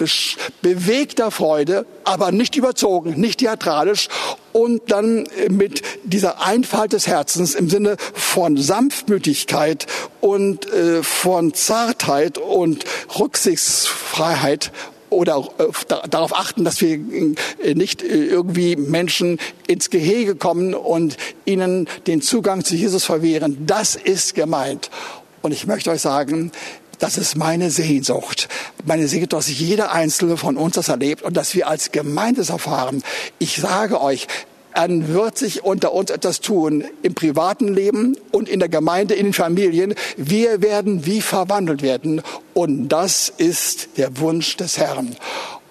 bewegter 0.63 1.33
Freude, 1.33 1.87
aber 2.05 2.31
nicht 2.31 2.55
überzogen, 2.55 3.21
nicht 3.21 3.41
theatralisch 3.41 4.09
und 4.55 4.83
dann 4.93 5.27
mit 5.51 5.83
dieser 6.05 6.41
Einfalt 6.41 6.93
des 6.93 7.09
Herzens 7.09 7.57
im 7.57 7.69
Sinne 7.69 7.97
von 8.13 8.57
Sanftmütigkeit 8.57 9.87
und 10.21 10.73
äh, 10.73 11.03
von 11.03 11.53
Zartheit 11.55 12.39
und 12.39 12.85
Rücksichtsfreiheit 13.19 14.71
oder 15.11 15.49
äh, 15.59 16.09
darauf 16.09 16.39
achten, 16.39 16.65
dass 16.65 16.81
wir 16.81 16.93
äh, 16.93 17.75
nicht 17.75 18.05
äh, 18.05 18.27
irgendwie 18.27 18.77
Menschen 18.77 19.41
ins 19.67 19.91
Gehege 19.91 20.37
kommen 20.37 20.75
und 20.75 21.17
ihnen 21.45 21.89
den 22.07 22.23
Zugang 22.23 22.65
zu 22.65 22.77
Jesus 22.77 23.05
verwehren. 23.05 23.67
Das 23.67 23.97
ist 23.97 24.37
gemeint. 24.37 24.89
Und 25.43 25.51
ich 25.51 25.67
möchte 25.67 25.91
euch 25.91 26.01
sagen, 26.01 26.53
das 26.99 27.19
ist 27.19 27.37
meine 27.37 27.71
Sehnsucht. 27.71 28.49
Meine 28.85 29.09
Sehnsucht, 29.09 29.33
dass 29.33 29.49
jeder 29.49 29.93
Einzelne 29.93 30.37
von 30.37 30.57
uns 30.57 30.75
das 30.75 30.89
erlebt 30.89 31.23
und 31.23 31.37
dass 31.37 31.55
wir 31.55 31.69
als 31.69 31.93
Gemeinde 31.93 32.41
das 32.41 32.51
erfahren. 32.51 33.03
Ich 33.39 33.57
sage 33.57 34.01
euch, 34.01 34.27
dann 34.75 35.09
wird 35.15 35.39
sich 35.39 35.63
unter 35.65 35.93
uns 35.93 36.11
etwas 36.11 36.41
tun 36.41 36.85
im 37.03 37.15
privaten 37.15 37.73
Leben 37.73 38.17
und 38.33 38.49
in 38.49 38.59
der 38.59 38.69
Gemeinde, 38.69 39.15
in 39.15 39.27
den 39.27 39.33
Familien. 39.33 39.95
Wir 40.17 40.63
werden 40.63 41.07
wie 41.07 41.21
verwandelt 41.21 41.83
werden. 41.83 42.23
Und 42.55 42.89
das 42.89 43.33
ist 43.37 43.91
der 43.97 44.19
Wunsch 44.19 44.57
des 44.57 44.79
Herrn. 44.79 45.17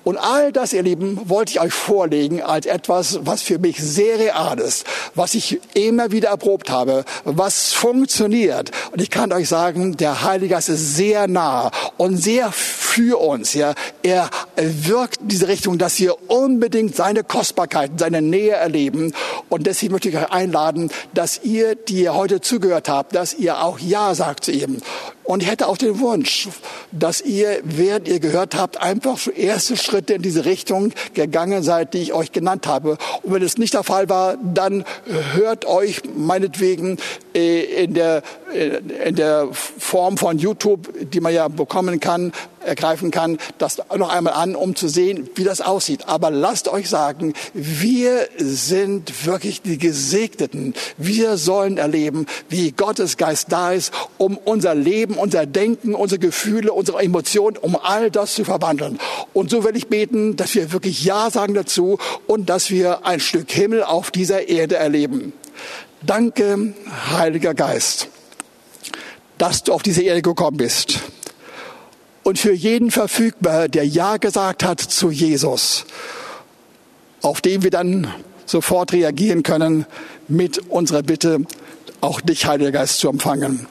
Und 0.04 0.18
all 0.18 0.52
das, 0.52 0.74
ihr 0.74 0.84
Lieben, 0.84 1.30
wollte 1.30 1.52
ich 1.54 1.62
euch 1.62 1.74
vorlegen 1.74 2.42
als 2.42 2.66
etwas, 2.66 3.20
was 3.24 3.42
für 3.42 3.58
mich 3.58 3.82
sehr 3.82 4.20
real 4.20 4.60
ist, 4.60 4.86
was 5.16 5.34
ich 5.34 5.62
immer 5.74 6.12
wieder 6.12 6.30
erprobt 6.30 6.70
habe, 6.70 7.06
was 7.24 7.72
funktioniert. 7.72 8.72
Und 8.92 9.02
ich 9.02 9.10
kann 9.10 9.32
euch 9.32 9.48
sagen, 9.48 9.96
der 9.96 10.24
Heilige 10.24 10.56
Geist 10.56 10.70
ist 10.70 10.96
sehr 10.96 11.28
nah 11.28 11.72
und 11.98 12.18
sehr 12.18 12.52
für 12.52 13.20
uns. 13.20 13.54
Ja, 13.54 13.74
er 14.04 14.30
wirkt 14.56 15.22
in 15.22 15.30
diese 15.30 15.48
Richtung, 15.48 15.78
dass 15.78 16.00
wir 16.00 16.30
unbedingt 16.30 16.96
seine 16.96 17.24
Kostbarkeit, 17.24 17.92
seine 17.98 18.22
Nähe 18.22 18.52
erleben. 18.52 19.14
Und 19.50 19.68
deswegen 19.68 19.94
möchte 19.94 20.10
ich 20.10 20.18
euch 20.18 20.32
einladen, 20.32 20.92
dass 21.14 21.42
ihr, 21.44 21.76
die 21.76 22.04
ihr 22.04 22.14
heute 22.14 22.42
zugehört 22.42 22.90
habt, 22.90 23.16
dass 23.16 23.34
ihr 23.34 23.64
auch 23.64 23.80
Ja 23.80 24.14
sagt 24.16 24.46
zu 24.46 24.52
ihm. 24.52 24.82
Und 25.24 25.42
ich 25.42 25.50
hätte 25.50 25.68
auch 25.68 25.78
den 25.78 26.00
Wunsch, 26.00 26.50
dass 26.92 27.22
ihr, 27.22 27.60
während 27.64 28.08
ihr 28.08 28.20
gehört 28.20 28.56
habt, 28.56 28.82
einfach 28.82 29.18
schon 29.18 29.34
erste 29.34 29.78
Schritte 29.78 30.16
in 30.16 30.22
diese 30.22 30.46
Richtung 30.46 30.94
gegangen 31.14 31.64
seid, 31.64 31.94
die 31.94 32.00
ich 32.00 32.14
euch 32.14 32.32
genannt 32.32 32.68
habe. 32.68 32.98
Und 33.22 33.34
wenn 33.34 33.42
es 33.42 33.58
nicht 33.58 33.74
der 33.74 33.84
Fall 33.84 34.10
war, 34.10 34.38
dann 34.42 34.84
hört 35.34 35.66
euch 35.66 36.02
meinetwegen 36.16 36.98
äh, 37.34 37.84
in 37.84 37.94
der, 37.94 38.22
äh, 38.54 38.80
in 39.08 39.16
der 39.16 39.48
Form 39.52 40.18
von 40.18 40.38
YouTube, 40.38 40.90
die 41.12 41.22
man 41.22 41.34
ja 41.34 41.48
bekommen 41.48 42.00
kann, 42.00 42.34
ergreifen 42.66 43.12
kann, 43.12 43.38
das 43.58 43.78
noch 43.96 44.10
einmal 44.10 44.34
an, 44.34 44.56
um 44.56 44.76
zu 44.76 44.88
sehen, 44.88 45.30
wie 45.36 45.44
das 45.44 45.62
aussieht. 45.62 46.08
Aber 46.08 46.32
lasst 46.32 46.68
euch 46.68 46.90
sagen, 46.90 47.34
wir 47.54 48.28
sind 48.38 49.26
wirklich 49.26 49.62
die 49.62 49.78
Gesegneten. 49.78 50.74
Wir 50.98 51.38
sollen 51.38 51.78
erleben, 51.78 52.26
wie 52.50 52.72
Gottes 52.72 53.18
Geist 53.18 53.52
da 53.52 53.72
ist, 53.72 53.94
um 54.18 54.38
unser 54.38 54.76
Leben, 54.76 55.16
unser 55.16 55.46
Denken, 55.46 55.96
unsere 55.96 56.20
Gefühle, 56.20 56.74
unsere 56.74 57.02
Emotionen, 57.02 57.58
um 57.58 57.76
all 57.76 58.12
das 58.12 58.34
zu 58.36 58.44
verwandeln. 58.44 59.00
Und 59.34 59.50
so 59.50 59.64
will 59.64 59.76
ich 59.76 59.88
beten, 59.88 60.36
dass 60.36 60.56
wir 60.56 60.72
wirklich 60.72 61.04
Ja 61.04 61.30
sagen 61.30 61.54
dazu 61.54 61.98
und 62.28 62.50
dass 62.50 62.70
wir 62.70 63.06
ein 63.06 63.20
Stück 63.20 63.52
Himmel 63.52 63.84
auf 63.84 64.12
dieser 64.12 64.48
Erde 64.48 64.76
erleben. 64.76 65.34
Danke, 66.06 66.74
Heiliger 67.12 67.54
Geist, 67.54 68.08
dass 69.38 69.64
du 69.64 69.74
auf 69.74 69.84
diese 69.84 70.04
Erde 70.04 70.22
gekommen 70.22 70.58
bist 70.58 71.00
und 72.24 72.40
für 72.40 72.54
jeden 72.54 72.92
verfügbar, 72.92 73.68
der 73.68 73.86
Ja 73.86 74.18
gesagt 74.18 74.64
hat 74.64 74.80
zu 74.80 75.12
Jesus, 75.12 75.86
auf 77.22 77.42
den 77.42 77.64
wir 77.64 77.72
dann 77.72 78.08
sofort 78.46 78.94
reagieren 78.94 79.44
können 79.44 79.86
mit 80.28 80.58
unserer 80.70 81.04
Bitte, 81.04 81.40
auch 82.02 82.22
dich, 82.22 82.46
Heiliger 82.46 82.72
Geist, 82.72 83.00
zu 83.00 83.10
empfangen. 83.10 83.68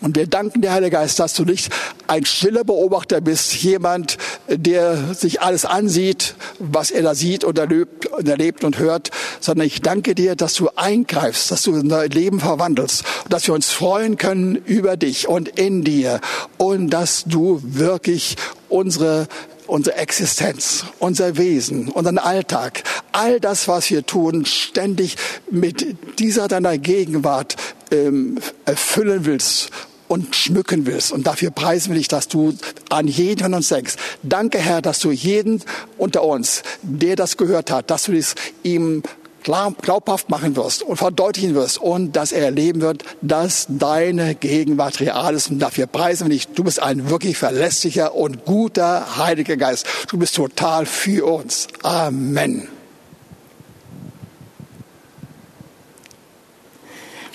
Und 0.00 0.16
wir 0.16 0.26
danken 0.26 0.62
dir, 0.62 0.72
Heiliger 0.72 1.00
Geist, 1.00 1.18
dass 1.20 1.34
du 1.34 1.44
nicht 1.44 1.72
ein 2.08 2.24
stiller 2.24 2.64
Beobachter 2.64 3.20
bist, 3.20 3.54
jemand, 3.62 4.18
der 4.48 5.14
sich 5.14 5.40
alles 5.40 5.64
ansieht, 5.64 6.34
was 6.58 6.90
er 6.90 7.02
da 7.02 7.14
sieht 7.14 7.44
und 7.44 7.58
erlebt, 7.58 8.06
und 8.06 8.28
erlebt 8.28 8.64
und 8.64 8.78
hört, 8.78 9.10
sondern 9.42 9.66
ich 9.66 9.82
danke 9.82 10.14
dir, 10.14 10.36
dass 10.36 10.54
du 10.54 10.68
eingreifst, 10.76 11.50
dass 11.50 11.62
du 11.62 11.72
unser 11.72 12.08
Leben 12.08 12.40
verwandelst, 12.40 13.04
dass 13.28 13.46
wir 13.46 13.54
uns 13.54 13.70
freuen 13.70 14.16
können 14.16 14.56
über 14.56 14.96
dich 14.96 15.28
und 15.28 15.48
in 15.48 15.84
dir 15.84 16.20
und 16.58 16.90
dass 16.90 17.24
du 17.24 17.60
wirklich 17.62 18.36
unsere 18.68 19.28
unsere 19.66 19.96
Existenz, 19.96 20.84
unser 20.98 21.38
Wesen, 21.38 21.88
unseren 21.88 22.18
Alltag, 22.18 22.82
all 23.12 23.40
das, 23.40 23.68
was 23.68 23.88
wir 23.90 24.04
tun, 24.04 24.44
ständig 24.44 25.16
mit 25.50 25.96
dieser 26.18 26.48
deiner 26.48 26.76
Gegenwart 26.76 27.56
ähm, 27.90 28.38
erfüllen 28.66 29.24
willst 29.24 29.70
und 30.08 30.36
schmücken 30.36 30.84
willst. 30.84 31.10
Und 31.10 31.26
dafür 31.26 31.50
preisen 31.50 31.92
wir 31.92 31.98
dich, 31.98 32.08
dass 32.08 32.28
du 32.28 32.54
an 32.90 33.08
jeden 33.08 33.42
von 33.42 33.54
uns 33.54 33.68
denkst. 33.68 33.94
Danke, 34.22 34.58
Herr, 34.58 34.82
dass 34.82 34.98
du 34.98 35.10
jeden 35.10 35.62
unter 35.96 36.22
uns, 36.22 36.62
der 36.82 37.16
das 37.16 37.38
gehört 37.38 37.70
hat, 37.70 37.90
dass 37.90 38.04
du 38.04 38.12
es 38.12 38.34
ihm 38.62 39.02
glaubhaft 39.42 40.30
machen 40.30 40.56
wirst 40.56 40.82
und 40.82 40.96
verdeutlichen 40.96 41.54
wirst 41.54 41.78
und 41.78 42.16
dass 42.16 42.32
er 42.32 42.44
erleben 42.44 42.80
wird, 42.80 43.04
dass 43.20 43.66
deine 43.68 44.34
Gegenwart 44.34 45.00
real 45.00 45.34
ist. 45.34 45.50
Und 45.50 45.58
dafür 45.58 45.86
preisen 45.86 46.28
wir 46.28 46.34
dich. 46.34 46.48
Du 46.48 46.64
bist 46.64 46.82
ein 46.82 47.10
wirklich 47.10 47.36
verlässlicher 47.36 48.14
und 48.14 48.44
guter 48.44 49.16
Heiliger 49.16 49.56
Geist. 49.56 49.86
Du 50.08 50.18
bist 50.18 50.34
total 50.34 50.86
für 50.86 51.26
uns. 51.26 51.68
Amen. 51.82 52.68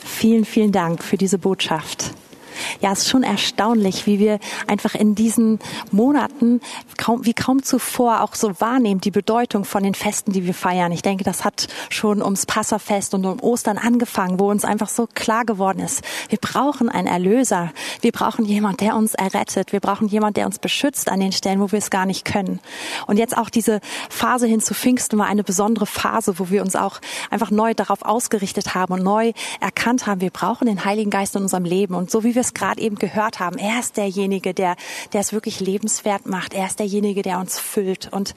Vielen, 0.04 0.46
vielen 0.46 0.72
Dank 0.72 1.04
für 1.04 1.18
diese 1.18 1.38
Botschaft. 1.38 2.12
Ja, 2.82 2.92
es 2.92 3.00
ist 3.00 3.10
schon 3.10 3.24
erstaunlich, 3.24 4.06
wie 4.06 4.20
wir 4.20 4.40
einfach 4.68 4.96
in 4.96 5.16
diesen 5.16 5.60
Monaten 5.92 6.62
kaum, 6.98 7.26
wie 7.26 7.34
kaum 7.34 7.64
zuvor 7.64 8.22
auch 8.22 8.36
so 8.36 8.60
wahrnehmen, 8.60 9.02
die 9.02 9.12
Bedeutung 9.12 9.66
von 9.66 9.84
den 9.84 9.94
Festen, 9.94 10.32
die 10.32 10.46
wir 10.46 10.54
feiern. 10.54 10.92
Ich 10.92 11.02
denke, 11.02 11.24
das 11.24 11.46
hat 11.46 11.68
schon 11.90 12.22
ums 12.22 12.46
Passafest 12.46 13.14
und 13.14 13.26
um 13.26 13.40
Ostern 13.40 13.78
angefangen, 13.78 14.40
wo 14.40 14.50
uns 14.50 14.66
einfach 14.66 14.90
so 14.90 15.08
klar 15.08 15.46
geworden 15.46 15.80
ist. 15.80 16.04
Wir 16.30 16.40
brauchen 16.40 16.90
einen 16.90 17.08
Erlöser. 17.08 17.72
Wir 18.02 18.12
brauchen 18.12 18.46
jemand, 18.46 18.82
der 18.82 18.96
uns 18.96 19.14
errettet. 19.14 19.72
Wir 19.74 19.80
brauchen 19.80 20.08
jemand, 20.08 20.38
der 20.38 20.46
uns 20.46 20.60
beschützt 20.60 21.10
an 21.10 21.20
den 21.20 21.32
Stellen, 21.32 21.60
wo 21.60 21.72
wir 21.72 21.80
es 21.80 21.90
gar 21.90 22.06
nicht 22.06 22.26
können. 22.26 22.60
Und 23.08 23.18
jetzt 23.18 23.38
auch 23.38 23.50
diese 23.50 23.80
Phase 24.10 24.48
hin 24.48 24.62
zu 24.62 24.74
Pfingsten 24.74 25.18
war 25.18 25.28
eine 25.28 25.44
besondere 25.44 25.86
Phase, 25.86 26.40
wo 26.40 26.50
wir 26.50 26.62
uns 26.62 26.76
auch 26.76 27.00
einfach 27.30 27.52
neu 27.52 27.74
darauf 27.74 28.04
ausgerichtet 28.04 28.76
haben 28.76 28.94
und 28.94 29.04
neu 29.04 29.34
erkannt 29.60 30.08
haben, 30.08 30.22
wir 30.22 30.32
brauchen 30.32 30.68
den 30.68 30.86
Heiligen 30.86 31.10
Geist 31.10 31.36
in 31.36 31.44
unserem 31.44 31.66
Leben. 31.66 31.96
Und 31.96 32.12
so 32.12 32.24
wie 32.24 32.36
wir 32.36 32.42
es 32.48 32.54
gerade 32.54 32.82
eben 32.82 32.96
gehört 32.96 33.40
haben. 33.40 33.58
Er 33.58 33.80
ist 33.80 33.98
derjenige, 33.98 34.54
der, 34.54 34.76
der 35.14 35.22
es 35.22 35.34
wirklich 35.34 35.60
lebenswert 35.60 36.26
macht. 36.26 36.54
Er 36.54 36.66
ist 36.66 36.80
derjenige, 36.80 37.22
der 37.22 37.40
uns 37.40 37.60
füllt. 37.60 38.12
Und 38.12 38.34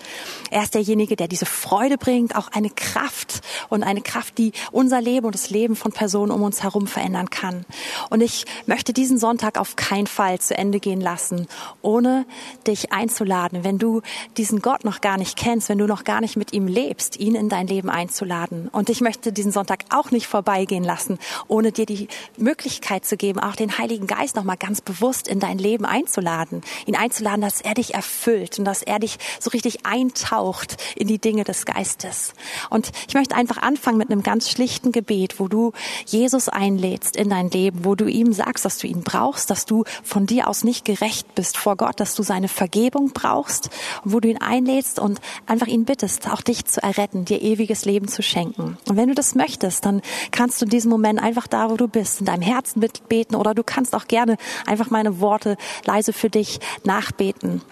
er 0.51 0.63
ist 0.63 0.75
derjenige, 0.75 1.17
der 1.17 1.29
diese 1.29 1.47
Freude 1.47 1.99
bringt, 1.99 2.37
auch 2.37 2.49
eine 2.49 2.71
Kraft 2.71 3.41
und 3.69 3.83
eine 3.83 4.03
Kraft, 4.03 4.39
die 4.39 4.53
unser 4.73 5.01
Leben 5.01 5.27
und 5.27 5.35
das 5.35 5.51
Leben 5.51 5.77
von 5.77 5.93
Personen 5.93 6.31
um 6.31 6.43
uns 6.43 6.63
herum 6.63 6.87
verändern 6.87 7.31
kann. 7.31 7.65
Und 8.11 8.21
ich 8.21 8.45
möchte 8.67 8.93
diesen 8.93 9.19
Sonntag 9.19 9.59
auf 9.59 9.77
keinen 9.77 10.07
Fall 10.07 10.39
zu 10.41 10.57
Ende 10.57 10.81
gehen 10.81 11.01
lassen, 11.01 11.47
ohne 11.83 12.27
dich 12.67 12.93
einzuladen, 12.93 13.65
wenn 13.65 13.79
du 13.79 14.03
diesen 14.37 14.61
Gott 14.61 14.85
noch 14.85 15.01
gar 15.01 15.17
nicht 15.17 15.37
kennst, 15.37 15.69
wenn 15.69 15.79
du 15.79 15.87
noch 15.87 16.05
gar 16.05 16.21
nicht 16.21 16.37
mit 16.37 16.53
ihm 16.53 16.67
lebst, 16.67 17.19
ihn 17.19 17.35
in 17.35 17.49
dein 17.49 17.67
Leben 17.67 17.91
einzuladen. 17.91 18.69
Und 18.69 18.91
ich 18.91 19.01
möchte 19.01 19.33
diesen 19.33 19.53
Sonntag 19.53 19.85
auch 19.91 20.11
nicht 20.11 20.27
vorbeigehen 20.27 20.85
lassen, 20.85 21.19
ohne 21.49 21.73
dir 21.73 21.87
die 21.87 22.09
Möglichkeit 22.37 23.05
zu 23.05 23.17
geben, 23.17 23.41
auch 23.41 23.57
den 23.57 23.79
Heiligen 23.79 24.00
Geist 24.07 24.37
nochmal 24.37 24.57
ganz 24.57 24.81
bewusst 24.81 25.29
in 25.29 25.41
dein 25.41 25.59
Leben 25.59 25.85
einzuladen. 25.85 26.63
Ihn 26.87 26.97
einzuladen, 26.97 27.41
dass 27.41 27.61
er 27.61 27.75
dich 27.75 27.95
erfüllt 27.95 28.59
und 28.59 28.65
dass 28.65 28.83
er 28.83 28.99
dich 28.99 29.19
so 29.39 29.51
richtig 29.51 29.87
eintaucht 29.87 30.77
in 30.97 31.09
die 31.09 31.19
Dinge 31.19 31.45
des 31.45 31.65
Geistes. 31.65 32.33
Und 32.71 32.91
ich 33.09 33.15
möchte 33.15 33.35
einfach 33.35 33.59
anfangen 33.59 33.99
mit 33.99 34.11
einem 34.11 34.23
ganz 34.23 34.51
schlichten 34.51 34.93
Gebet, 34.93 35.41
wo 35.41 35.49
du 35.49 35.73
Jesus 36.07 36.49
einlädst 36.49 37.17
in 37.17 37.31
dein 37.31 37.51
Leben, 37.51 37.85
wo 37.85 37.95
du 37.95 38.07
ihm 38.07 38.33
sagst, 38.33 38.65
dass 38.65 38.79
du 38.79 38.87
ihn 38.87 39.03
brauchst, 39.03 39.51
dass 39.51 39.67
du 39.67 39.85
von 40.03 40.27
dir 40.27 40.49
aus 40.49 40.65
nicht 40.65 40.85
gerecht 40.85 41.35
bist 41.35 41.57
vor 41.57 41.77
Gott, 41.77 42.01
dass 42.01 42.15
du 42.15 42.23
seine 42.23 42.49
Vergebung 42.49 43.13
brauchst, 43.13 43.71
wo 44.05 44.21
du 44.21 44.29
ihn 44.29 44.41
einlädst 44.41 44.99
und 44.99 45.21
einfach 45.47 45.67
ihn 45.67 45.85
bittest, 45.85 46.31
auch 46.31 46.41
dich 46.41 46.65
zu 46.65 46.83
erretten, 46.83 47.25
dir 47.25 47.43
ewiges 47.43 47.85
Leben 47.85 48.09
zu 48.09 48.23
schenken. 48.23 48.79
Und 48.89 48.97
wenn 48.97 49.09
du 49.09 49.15
das 49.15 49.35
möchtest, 49.35 49.85
dann 49.87 50.03
kannst 50.31 50.61
du 50.61 50.67
in 50.67 50.71
diesem 50.71 50.91
Moment 50.91 51.23
einfach 51.23 51.47
da, 51.47 51.71
wo 51.71 51.77
du 51.77 51.89
bist, 51.89 52.21
in 52.21 52.27
deinem 52.27 52.43
Herzen 52.43 52.81
mitbeten 52.81 53.37
oder 53.37 53.55
du 53.55 53.63
kannst 53.63 53.90
auch 53.95 54.01
auch 54.01 54.09
gerne 54.09 54.37
einfach 54.67 54.91
meine 54.91 55.21
Worte 55.21 55.57
leise 55.85 56.13
für 56.13 56.31
dich 56.31 56.61
nachbeten. 56.85 57.63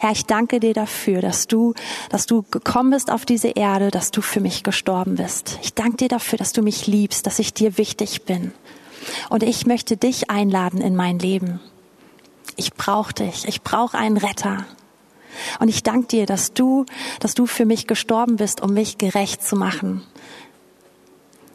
Herr, 0.00 0.12
ich 0.12 0.26
danke 0.26 0.60
dir 0.60 0.74
dafür, 0.74 1.22
dass 1.22 1.46
du, 1.46 1.74
dass 2.10 2.26
du 2.26 2.42
gekommen 2.50 2.90
bist 2.90 3.10
auf 3.10 3.24
diese 3.24 3.48
Erde, 3.48 3.90
dass 3.90 4.10
du 4.10 4.20
für 4.20 4.40
mich 4.40 4.62
gestorben 4.62 5.14
bist. 5.14 5.58
Ich 5.62 5.74
danke 5.74 5.96
dir 5.96 6.08
dafür, 6.08 6.38
dass 6.38 6.52
du 6.52 6.62
mich 6.62 6.86
liebst, 6.86 7.26
dass 7.26 7.38
ich 7.38 7.54
dir 7.54 7.78
wichtig 7.78 8.24
bin. 8.24 8.52
Und 9.30 9.42
ich 9.42 9.66
möchte 9.66 9.96
dich 9.96 10.30
einladen 10.30 10.80
in 10.80 10.94
mein 10.94 11.18
Leben. 11.18 11.60
Ich 12.56 12.74
brauche 12.74 13.14
dich. 13.14 13.46
Ich 13.46 13.62
brauche 13.62 13.96
einen 13.96 14.18
Retter. 14.18 14.66
Und 15.60 15.68
ich 15.68 15.82
danke 15.82 16.08
dir, 16.08 16.26
dass 16.26 16.52
du, 16.52 16.84
dass 17.20 17.34
du 17.34 17.46
für 17.46 17.64
mich 17.64 17.86
gestorben 17.86 18.36
bist, 18.36 18.60
um 18.60 18.74
mich 18.74 18.98
gerecht 18.98 19.42
zu 19.42 19.56
machen. 19.56 20.02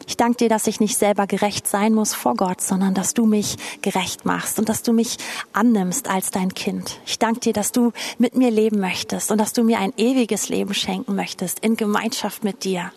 Ich 0.06 0.16
danke 0.16 0.36
dir, 0.36 0.48
dass 0.48 0.66
ich 0.66 0.80
nicht 0.80 0.98
selber 0.98 1.26
gerecht 1.26 1.66
sein 1.66 1.94
muss 1.94 2.14
vor 2.14 2.34
Gott, 2.34 2.60
sondern 2.60 2.94
dass 2.94 3.14
du 3.14 3.24
mich 3.24 3.56
gerecht 3.80 4.24
machst 4.24 4.58
und 4.58 4.68
dass 4.68 4.82
du 4.82 4.92
mich 4.92 5.16
annimmst 5.52 6.08
als 6.08 6.30
dein 6.30 6.52
Kind. 6.52 7.00
Ich 7.06 7.18
danke 7.18 7.40
dir, 7.40 7.52
dass 7.52 7.72
du 7.72 7.92
mit 8.18 8.36
mir 8.36 8.50
leben 8.50 8.80
möchtest 8.80 9.30
und 9.30 9.38
dass 9.38 9.52
du 9.52 9.62
mir 9.62 9.78
ein 9.78 9.94
ewiges 9.96 10.48
Leben 10.48 10.74
schenken 10.74 11.14
möchtest 11.14 11.60
in 11.60 11.76
Gemeinschaft 11.76 12.44
mit 12.44 12.64
dir. 12.64 12.92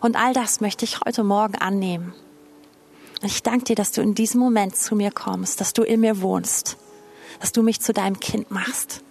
Und 0.00 0.16
all 0.16 0.32
das 0.32 0.60
möchte 0.60 0.84
ich 0.84 1.00
heute 1.00 1.24
Morgen 1.24 1.56
annehmen. 1.56 2.14
Ich 3.22 3.42
danke 3.42 3.64
dir, 3.66 3.76
dass 3.76 3.92
du 3.92 4.00
in 4.00 4.14
diesem 4.14 4.40
Moment 4.40 4.76
zu 4.76 4.96
mir 4.96 5.10
kommst, 5.10 5.60
dass 5.60 5.72
du 5.72 5.82
in 5.82 6.00
mir 6.00 6.22
wohnst, 6.22 6.76
dass 7.40 7.52
du 7.52 7.62
mich 7.62 7.80
zu 7.80 7.92
deinem 7.92 8.20
Kind 8.20 8.50
machst 8.50 9.02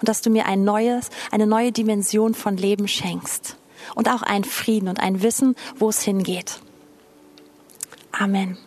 und 0.00 0.08
dass 0.08 0.22
du 0.22 0.30
mir 0.30 0.46
ein 0.46 0.64
neues, 0.64 1.10
eine 1.30 1.46
neue 1.46 1.72
Dimension 1.72 2.34
von 2.34 2.56
Leben 2.56 2.88
schenkst 2.88 3.56
und 3.94 4.08
auch 4.08 4.22
einen 4.22 4.44
Frieden 4.44 4.88
und 4.88 5.00
ein 5.00 5.22
Wissen, 5.22 5.54
wo 5.76 5.88
es 5.88 6.02
hingeht. 6.02 6.60
Amen. 8.12 8.58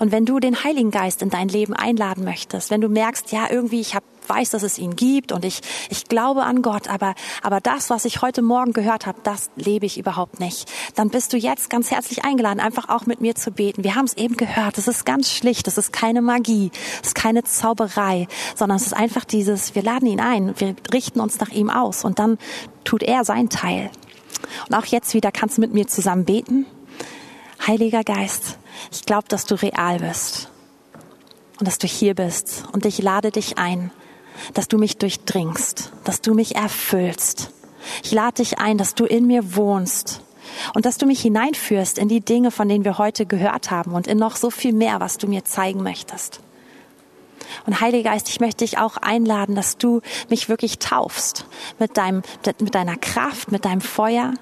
Und 0.00 0.12
wenn 0.12 0.24
du 0.24 0.40
den 0.40 0.64
Heiligen 0.64 0.90
Geist 0.90 1.20
in 1.20 1.28
dein 1.28 1.48
Leben 1.48 1.74
einladen 1.74 2.24
möchtest, 2.24 2.70
wenn 2.70 2.80
du 2.80 2.88
merkst, 2.88 3.32
ja, 3.32 3.50
irgendwie, 3.50 3.80
ich 3.80 3.94
hab, 3.94 4.02
weiß, 4.28 4.48
dass 4.48 4.62
es 4.62 4.78
ihn 4.78 4.96
gibt 4.96 5.30
und 5.30 5.44
ich, 5.44 5.60
ich 5.90 6.04
glaube 6.04 6.44
an 6.44 6.62
Gott, 6.62 6.88
aber, 6.88 7.14
aber 7.42 7.60
das, 7.60 7.90
was 7.90 8.06
ich 8.06 8.22
heute 8.22 8.40
Morgen 8.40 8.72
gehört 8.72 9.04
habe, 9.04 9.18
das 9.24 9.50
lebe 9.56 9.84
ich 9.84 9.98
überhaupt 9.98 10.40
nicht, 10.40 10.70
dann 10.94 11.10
bist 11.10 11.34
du 11.34 11.36
jetzt 11.36 11.68
ganz 11.68 11.90
herzlich 11.90 12.24
eingeladen, 12.24 12.60
einfach 12.60 12.88
auch 12.88 13.04
mit 13.04 13.20
mir 13.20 13.34
zu 13.34 13.50
beten. 13.50 13.84
Wir 13.84 13.94
haben 13.94 14.06
es 14.06 14.16
eben 14.16 14.38
gehört, 14.38 14.78
es 14.78 14.88
ist 14.88 15.04
ganz 15.04 15.30
schlicht, 15.30 15.68
es 15.68 15.76
ist 15.76 15.92
keine 15.92 16.22
Magie, 16.22 16.70
es 17.02 17.08
ist 17.08 17.14
keine 17.14 17.44
Zauberei, 17.44 18.26
sondern 18.54 18.76
es 18.76 18.86
ist 18.86 18.94
einfach 18.94 19.26
dieses, 19.26 19.74
wir 19.74 19.82
laden 19.82 20.08
ihn 20.08 20.20
ein, 20.20 20.54
wir 20.58 20.76
richten 20.94 21.20
uns 21.20 21.40
nach 21.40 21.50
ihm 21.50 21.68
aus 21.68 22.04
und 22.04 22.18
dann 22.18 22.38
tut 22.84 23.02
er 23.02 23.24
sein 23.24 23.50
Teil. 23.50 23.90
Und 24.66 24.74
auch 24.76 24.86
jetzt 24.86 25.12
wieder 25.12 25.30
kannst 25.30 25.58
du 25.58 25.60
mit 25.60 25.74
mir 25.74 25.88
zusammen 25.88 26.24
beten. 26.24 26.64
Heiliger 27.66 28.04
Geist, 28.04 28.58
ich 28.90 29.04
glaube, 29.04 29.28
dass 29.28 29.44
du 29.44 29.54
real 29.54 29.98
bist 29.98 30.48
und 31.58 31.66
dass 31.66 31.78
du 31.78 31.86
hier 31.86 32.14
bist 32.14 32.64
und 32.72 32.86
ich 32.86 33.02
lade 33.02 33.30
dich 33.30 33.58
ein, 33.58 33.90
dass 34.54 34.66
du 34.66 34.78
mich 34.78 34.96
durchdringst, 34.96 35.92
dass 36.04 36.22
du 36.22 36.34
mich 36.34 36.56
erfüllst. 36.56 37.50
Ich 38.02 38.12
lade 38.12 38.36
dich 38.36 38.58
ein, 38.58 38.78
dass 38.78 38.94
du 38.94 39.04
in 39.04 39.26
mir 39.26 39.56
wohnst 39.56 40.22
und 40.74 40.86
dass 40.86 40.96
du 40.96 41.06
mich 41.06 41.20
hineinführst 41.20 41.98
in 41.98 42.08
die 42.08 42.22
Dinge, 42.22 42.50
von 42.50 42.68
denen 42.68 42.84
wir 42.84 42.96
heute 42.96 43.26
gehört 43.26 43.70
haben 43.70 43.92
und 43.92 44.06
in 44.06 44.18
noch 44.18 44.36
so 44.36 44.50
viel 44.50 44.72
mehr, 44.72 45.00
was 45.00 45.18
du 45.18 45.26
mir 45.26 45.44
zeigen 45.44 45.82
möchtest. 45.82 46.40
Und 47.66 47.80
Heiliger 47.80 48.10
Geist, 48.10 48.28
ich 48.30 48.40
möchte 48.40 48.64
dich 48.64 48.78
auch 48.78 48.96
einladen, 48.96 49.54
dass 49.54 49.76
du 49.76 50.00
mich 50.30 50.48
wirklich 50.48 50.78
taufst 50.78 51.44
mit 51.78 51.96
deinem, 51.96 52.22
mit 52.60 52.74
deiner 52.74 52.96
Kraft, 52.96 53.52
mit 53.52 53.64
deinem 53.64 53.80
Feuer, 53.80 54.34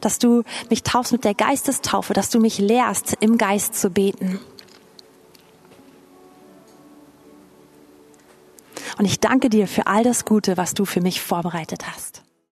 dass 0.00 0.18
du 0.18 0.42
mich 0.68 0.82
taufst 0.82 1.12
mit 1.12 1.24
der 1.24 1.34
Geistestaufe, 1.34 2.12
dass 2.12 2.30
du 2.30 2.40
mich 2.40 2.58
lehrst, 2.58 3.16
im 3.20 3.38
Geist 3.38 3.74
zu 3.74 3.90
beten. 3.90 4.40
Und 8.98 9.06
ich 9.06 9.20
danke 9.20 9.48
dir 9.48 9.66
für 9.66 9.86
all 9.86 10.04
das 10.04 10.24
Gute, 10.24 10.56
was 10.56 10.74
du 10.74 10.84
für 10.84 11.00
mich 11.00 11.20
vorbereitet 11.20 11.86
hast. 11.90 12.22